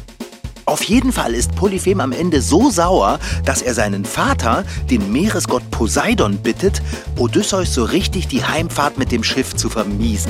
Auf 0.68 0.84
jeden 0.84 1.14
Fall 1.14 1.34
ist 1.34 1.56
Polyphem 1.56 2.02
am 2.02 2.12
Ende 2.12 2.42
so 2.42 2.70
sauer, 2.70 3.20
dass 3.46 3.62
er 3.62 3.74
seinen 3.74 4.04
Vater, 4.04 4.66
den 4.92 5.14
Meeresgott 5.14 5.64
Poseidon, 5.72 6.40
bittet, 6.40 6.82
Odysseus 7.18 7.74
so 7.74 7.86
richtig 7.86 8.28
die 8.28 8.44
Heimfahrt 8.44 8.98
mit 8.98 9.14
dem 9.14 9.24
Schiff 9.24 9.56
zu 9.56 9.70
vermiesen. 9.70 10.30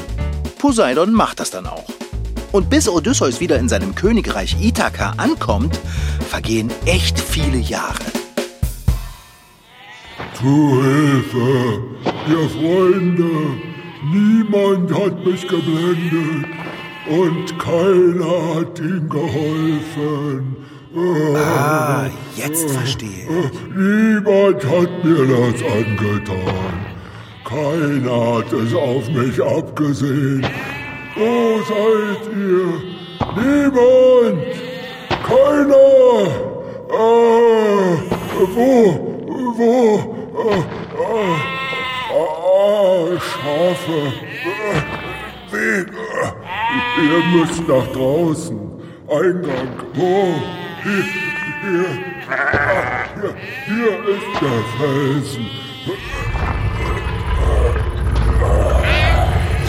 Poseidon 0.60 1.12
macht 1.12 1.39
das 1.39 1.50
dann 1.50 1.65
auch. 1.65 1.86
Und 2.52 2.69
bis 2.69 2.88
Odysseus 2.88 3.39
wieder 3.39 3.58
in 3.58 3.67
seinem 3.67 3.95
Königreich 3.95 4.56
Ithaka 4.62 5.15
ankommt, 5.17 5.80
vergehen 6.30 6.71
echt 6.86 7.19
viele 7.19 7.58
Jahre. 7.58 8.06
Zu 10.36 10.84
Hilfe, 10.84 11.82
ihr 12.30 12.50
Freunde. 12.52 13.58
Niemand 14.13 14.93
hat 14.93 15.26
mich 15.26 15.47
geblendet 15.47 16.57
und 17.10 17.60
keiner 17.60 18.56
hat 18.56 18.80
ihm 18.80 19.10
geholfen. 19.10 20.56
Ah, 21.36 22.06
jetzt 22.36 22.72
verstehe 22.72 23.10
ich. 23.10 23.76
Niemand 23.76 24.65
hat 24.65 25.04
mir 25.04 25.28
das 25.28 25.62
angetan. 25.63 26.88
Keiner 27.43 28.38
hat 28.38 28.52
es 28.54 28.74
auf 28.74 29.08
mich 29.10 29.41
abgesehen. 29.41 30.46
Wo 31.15 31.60
seid 31.67 32.34
ihr? 32.36 32.98
Niemand! 33.36 34.43
Keiner! 35.10 36.32
Ah, 36.91 37.98
wo? 38.54 39.13
Wo? 39.58 40.15
Ah, 40.36 40.63
ah, 41.00 41.38
ah, 42.13 43.20
Schafe. 43.20 44.13
Weg. 45.52 45.88
Ihr 47.02 47.26
müsst 47.40 47.68
nach 47.68 47.88
draußen. 47.88 48.60
Eingang. 49.10 49.70
Wo? 49.94 50.34
Hier, 50.84 51.04
hier. 51.64 51.86
Hier, 53.16 53.36
hier 53.66 53.94
ist 54.16 54.42
der 54.42 54.60
Felsen. 54.78 55.46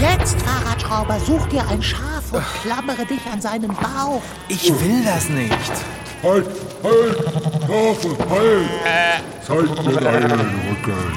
Jetzt, 0.00 0.42
Fahrradschrauber, 0.42 1.18
such 1.20 1.46
dir 1.48 1.66
ein 1.68 1.82
Schaf 1.82 2.32
und 2.32 2.44
klammere 2.62 3.04
dich 3.06 3.20
an 3.32 3.40
seinen 3.40 3.68
Bauch. 3.68 4.22
Ich 4.48 4.68
will 4.80 5.04
das 5.04 5.28
nicht. 5.28 5.52
Halt, 6.22 6.46
halt, 6.82 7.16
Schafe, 7.68 8.16
halt! 8.28 8.68
Zeigt 9.46 9.86
mir 9.86 9.96
deinen 10.00 10.30
Rücken. 10.30 11.12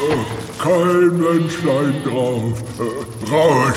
Äh, 0.00 0.62
Kein 0.62 1.18
Menschlein 1.18 2.02
drauf. 2.04 2.52
Äh, 2.78 3.30
Raus! 3.34 3.74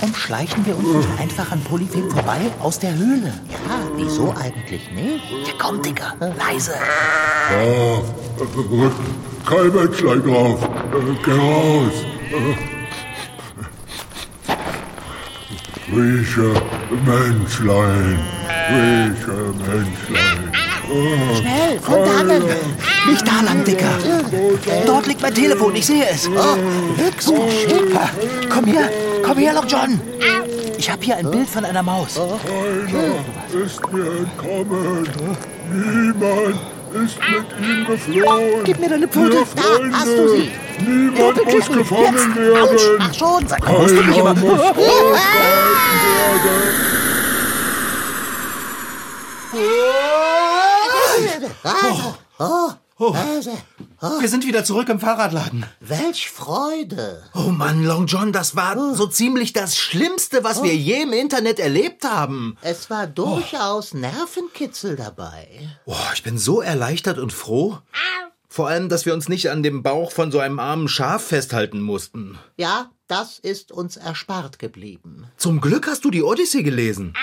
Warum 0.00 0.14
schleichen 0.14 0.64
wir 0.64 0.76
uns 0.78 0.94
nicht 0.94 1.08
einfach 1.20 1.50
an 1.50 1.60
Polyphem 1.62 2.08
vorbei 2.08 2.38
aus 2.60 2.78
der 2.78 2.94
Höhle? 2.94 3.32
Ja, 3.50 3.80
wieso 3.96 4.32
eigentlich 4.32 4.88
nicht? 4.92 5.24
Ja, 5.28 5.52
komm, 5.58 5.82
Dicker, 5.82 6.14
leise. 6.20 6.70
Schaf, 7.48 8.04
äh, 8.38 8.42
Rücken. 8.56 8.92
Kein 9.44 9.72
Menschlein 9.74 10.22
drauf. 10.22 10.62
Äh, 10.62 10.68
Geh 11.24 11.32
raus. 11.32 11.92
Äh. 12.30 12.54
Rieche 15.96 16.52
Menschlein. 17.04 18.20
Rieche 18.70 19.54
Menschlein. 19.66 20.52
Schnell, 21.40 21.80
von 21.80 22.04
dannen. 22.04 22.42
Nicht 23.10 23.26
da 23.26 23.40
lang, 23.44 23.64
Dicker. 23.64 23.98
Dort 24.86 25.06
liegt 25.06 25.22
mein 25.22 25.34
Telefon, 25.34 25.74
ich 25.74 25.86
sehe 25.86 26.06
es. 26.08 26.24
Schick. 26.24 26.32
Ah, 27.94 28.08
Komm 28.48 28.64
her, 28.66 28.88
komm 29.28 29.38
her, 29.38 29.52
Long 29.54 29.66
John. 29.68 30.00
Ich 30.78 30.90
habe 30.90 31.04
hier 31.04 31.16
ein 31.16 31.30
Bild 31.30 31.48
von 31.48 31.64
einer 31.64 31.82
Maus. 31.82 32.14
Keiner 32.14 33.64
ist 33.64 33.92
mir 33.92 34.06
entkommen. 34.18 35.08
Niemand 35.70 36.56
ist 36.94 37.18
mit 37.18 37.68
ihm 37.68 37.86
geflohen. 37.86 38.64
Gib 38.64 38.78
mir 38.80 38.88
deine 38.88 39.08
Pfote. 39.08 39.44
Da 39.54 39.62
hast 39.92 40.06
du 40.06 40.28
sie. 40.28 40.50
Niemand 40.86 41.44
muss 41.44 41.68
gefangen 41.68 42.36
werden. 42.36 42.98
Ach 43.00 43.14
schon, 43.14 43.46
sag 43.46 43.62
mal. 43.64 43.78
musst 43.78 43.94
du 43.96 44.02
mich 44.02 44.16
immer- 44.18 44.34
muss 44.34 44.60
ausgehalten 44.60 45.18
werden. 46.16 46.74
Also, 52.38 52.72
oh, 52.98 53.14
also, 54.00 54.20
Wir 54.20 54.28
sind 54.28 54.46
wieder 54.46 54.64
zurück 54.64 54.88
im 54.88 55.00
Fahrradladen. 55.00 55.66
welch 55.80 56.30
Freude. 56.30 57.22
Oh 57.34 57.50
Mann, 57.50 57.84
Long 57.84 58.06
John, 58.06 58.32
das 58.32 58.54
war 58.56 58.94
so 58.94 59.06
ziemlich 59.06 59.52
das 59.52 59.76
Schlimmste, 59.76 60.44
was 60.44 60.62
wir 60.62 60.74
je 60.74 61.02
im 61.02 61.12
Internet 61.12 61.58
erlebt 61.58 62.04
haben. 62.04 62.56
Es 62.62 62.90
war 62.90 63.06
durchaus 63.06 63.94
Nervenkitzel 63.94 64.96
dabei. 64.96 65.48
Oh, 65.84 65.94
ich 66.14 66.22
bin 66.22 66.38
so 66.38 66.60
erleichtert 66.60 67.18
und 67.18 67.32
froh. 67.32 67.78
Vor 68.48 68.68
allem, 68.68 68.88
dass 68.88 69.04
wir 69.04 69.14
uns 69.14 69.28
nicht 69.28 69.50
an 69.50 69.62
dem 69.62 69.82
Bauch 69.82 70.10
von 70.10 70.32
so 70.32 70.38
einem 70.38 70.58
armen 70.58 70.88
Schaf 70.88 71.22
festhalten 71.22 71.80
mussten. 71.80 72.38
Ja, 72.56 72.90
das 73.06 73.38
ist 73.38 73.72
uns 73.72 73.96
erspart 73.96 74.58
geblieben. 74.58 75.26
Zum 75.36 75.60
Glück 75.60 75.86
hast 75.86 76.04
du 76.04 76.10
die 76.10 76.22
Odyssee 76.22 76.62
gelesen. 76.62 77.14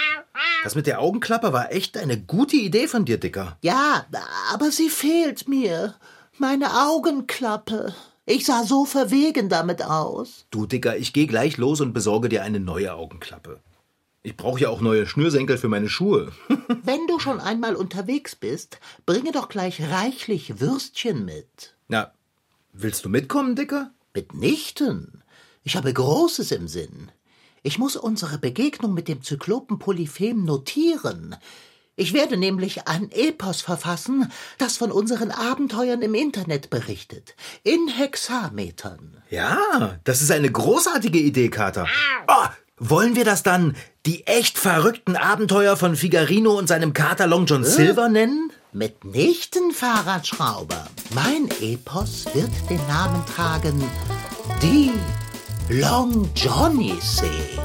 Das 0.64 0.76
mit 0.76 0.88
der 0.88 1.00
Augenklappe 1.00 1.54
war 1.54 1.72
echt 1.72 1.98
eine 1.98 2.20
gute 2.20 2.56
Idee 2.56 2.88
von 2.88 3.06
dir, 3.06 3.20
Dicker. 3.20 3.58
Ja, 3.62 4.06
aber 4.52 4.72
sie 4.72 4.90
fehlt 4.90 5.48
mir. 5.48 5.96
Meine 6.38 6.88
Augenklappe. 6.88 7.96
Ich 8.26 8.46
sah 8.46 8.64
so 8.64 8.84
verwegen 8.84 9.48
damit 9.48 9.84
aus. 9.84 10.48
Du, 10.52 10.66
Dicker, 10.66 10.98
ich 10.98 11.14
gehe 11.14 11.28
gleich 11.28 11.56
los 11.56 11.80
und 11.80 11.94
besorge 11.94 12.28
dir 12.28 12.44
eine 12.44 12.60
neue 12.60 12.94
Augenklappe. 12.94 13.62
Ich 14.22 14.36
brauche 14.36 14.60
ja 14.60 14.70
auch 14.70 14.82
neue 14.82 15.08
Schnürsenkel 15.08 15.58
für 15.58 15.70
meine 15.70 15.88
Schuhe. 15.88 16.34
Wenn 16.84 17.08
du 17.08 17.20
schon 17.20 17.40
einmal 17.40 17.76
unterwegs 17.76 18.36
bist, 18.36 18.80
bringe 19.06 19.32
doch 19.32 19.48
gleich 19.48 19.82
reichlich 19.82 20.60
Würstchen 20.60 21.24
mit. 21.24 21.74
Na, 21.88 22.12
willst 22.74 23.06
du 23.06 23.10
mitkommen, 23.10 23.56
Dicker? 23.56 23.92
Mitnichten. 24.14 25.24
Ich 25.64 25.78
habe 25.78 25.94
Großes 25.94 26.52
im 26.52 26.68
Sinn. 26.68 27.12
Ich 27.64 27.80
muss 27.80 27.96
unsere 27.96 28.40
Begegnung 28.40 28.94
mit 28.94 29.08
dem 29.08 29.22
Zyklopen 29.22 29.80
Polyphem 29.80 30.44
notieren. 30.44 31.38
Ich 31.98 32.14
werde 32.14 32.36
nämlich 32.36 32.88
ein 32.88 33.10
Epos 33.12 33.62
verfassen, 33.62 34.30
das 34.58 34.76
von 34.76 34.92
unseren 34.92 35.32
Abenteuern 35.32 36.02
im 36.02 36.14
Internet 36.14 36.70
berichtet. 36.70 37.36
In 37.64 37.88
Hexametern. 37.88 39.24
Ja, 39.30 39.98
das 40.04 40.22
ist 40.22 40.32
eine 40.32 40.52
großartige 40.52 41.20
Idee, 41.20 41.50
Kater. 41.50 41.88
Oh, 42.28 42.48
wollen 42.78 43.16
wir 43.16 43.24
das 43.24 43.44
dann 43.44 43.78
die 44.06 44.28
echt 44.28 44.58
verrückten 44.58 45.16
Abenteuer 45.16 45.78
von 45.78 45.96
Figarino 45.96 46.58
und 46.58 46.68
seinem 46.68 46.92
Kater 46.92 47.28
Long 47.28 47.46
John 47.46 47.64
Silver 47.64 48.10
nennen? 48.10 48.52
Mitnichten, 48.74 49.72
Fahrradschrauber. 49.72 50.88
Mein 51.14 51.50
Epos 51.62 52.26
wird 52.34 52.52
den 52.70 52.86
Namen 52.88 53.26
tragen 53.26 53.82
Die 54.62 54.92
Long 55.70 56.30
Johnny 56.36 56.94
See. 57.02 57.58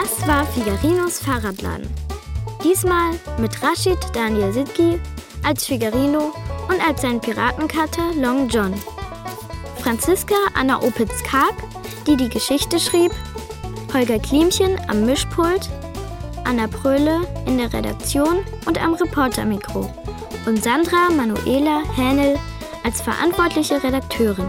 Das 0.00 0.28
war 0.28 0.46
Figarinos 0.46 1.18
Fahrradladen. 1.18 1.92
Diesmal 2.62 3.14
mit 3.38 3.60
Rashid 3.60 3.98
Daniel 4.12 4.52
Sidki 4.52 5.00
als 5.42 5.66
Figarino 5.66 6.32
und 6.68 6.80
als 6.86 7.02
sein 7.02 7.20
Piratenkater 7.20 8.14
Long 8.14 8.48
John. 8.48 8.72
Franziska 9.82 10.36
Anna 10.54 10.80
Opitz-Karg, 10.80 11.54
die 12.06 12.16
die 12.16 12.28
Geschichte 12.28 12.78
schrieb, 12.78 13.10
Holger 13.92 14.20
Klimchen 14.20 14.78
am 14.86 15.04
Mischpult, 15.04 15.68
Anna 16.44 16.68
Pröhle 16.68 17.22
in 17.46 17.58
der 17.58 17.72
Redaktion 17.72 18.44
und 18.66 18.80
am 18.80 18.94
Reportermikro 18.94 19.92
und 20.46 20.62
Sandra 20.62 21.10
Manuela 21.10 21.82
Hähnel 21.96 22.38
als 22.84 23.00
verantwortliche 23.00 23.82
Redakteurin. 23.82 24.48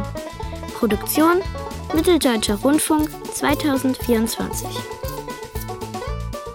Produktion 0.76 1.42
Mitteldeutscher 1.96 2.60
Rundfunk 2.62 3.10
2024. 3.34 4.99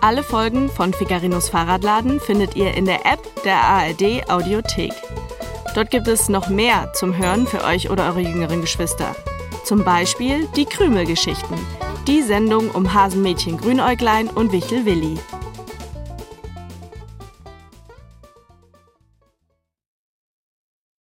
Alle 0.05 0.23
Folgen 0.23 0.69
von 0.69 0.93
Figarinos 0.93 1.49
Fahrradladen 1.49 2.21
findet 2.21 2.57
ihr 2.57 2.75
in 2.75 2.85
der 2.85 3.07
App 3.07 3.21
der 3.43 3.57
ARD 3.57 4.29
Audiothek. 4.29 4.93
Dort 5.75 5.90
gibt 5.90 6.07
es 6.09 6.29
noch 6.29 6.51
mehr 6.51 6.93
zum 6.93 7.17
Hören 7.17 7.47
für 7.47 7.64
euch 7.64 7.88
oder 7.88 8.09
eure 8.09 8.21
jüngeren 8.21 8.61
Geschwister. 8.61 9.17
Zum 9.64 9.83
Beispiel 9.83 10.47
die 10.57 10.67
Krümelgeschichten, 10.67 11.57
die 12.07 12.21
Sendung 12.21 12.71
um 12.73 12.93
Hasenmädchen 12.93 13.57
Grünäuglein 13.57 14.29
und 14.29 14.53
Wichtel 14.53 14.85
Willi. 14.85 15.19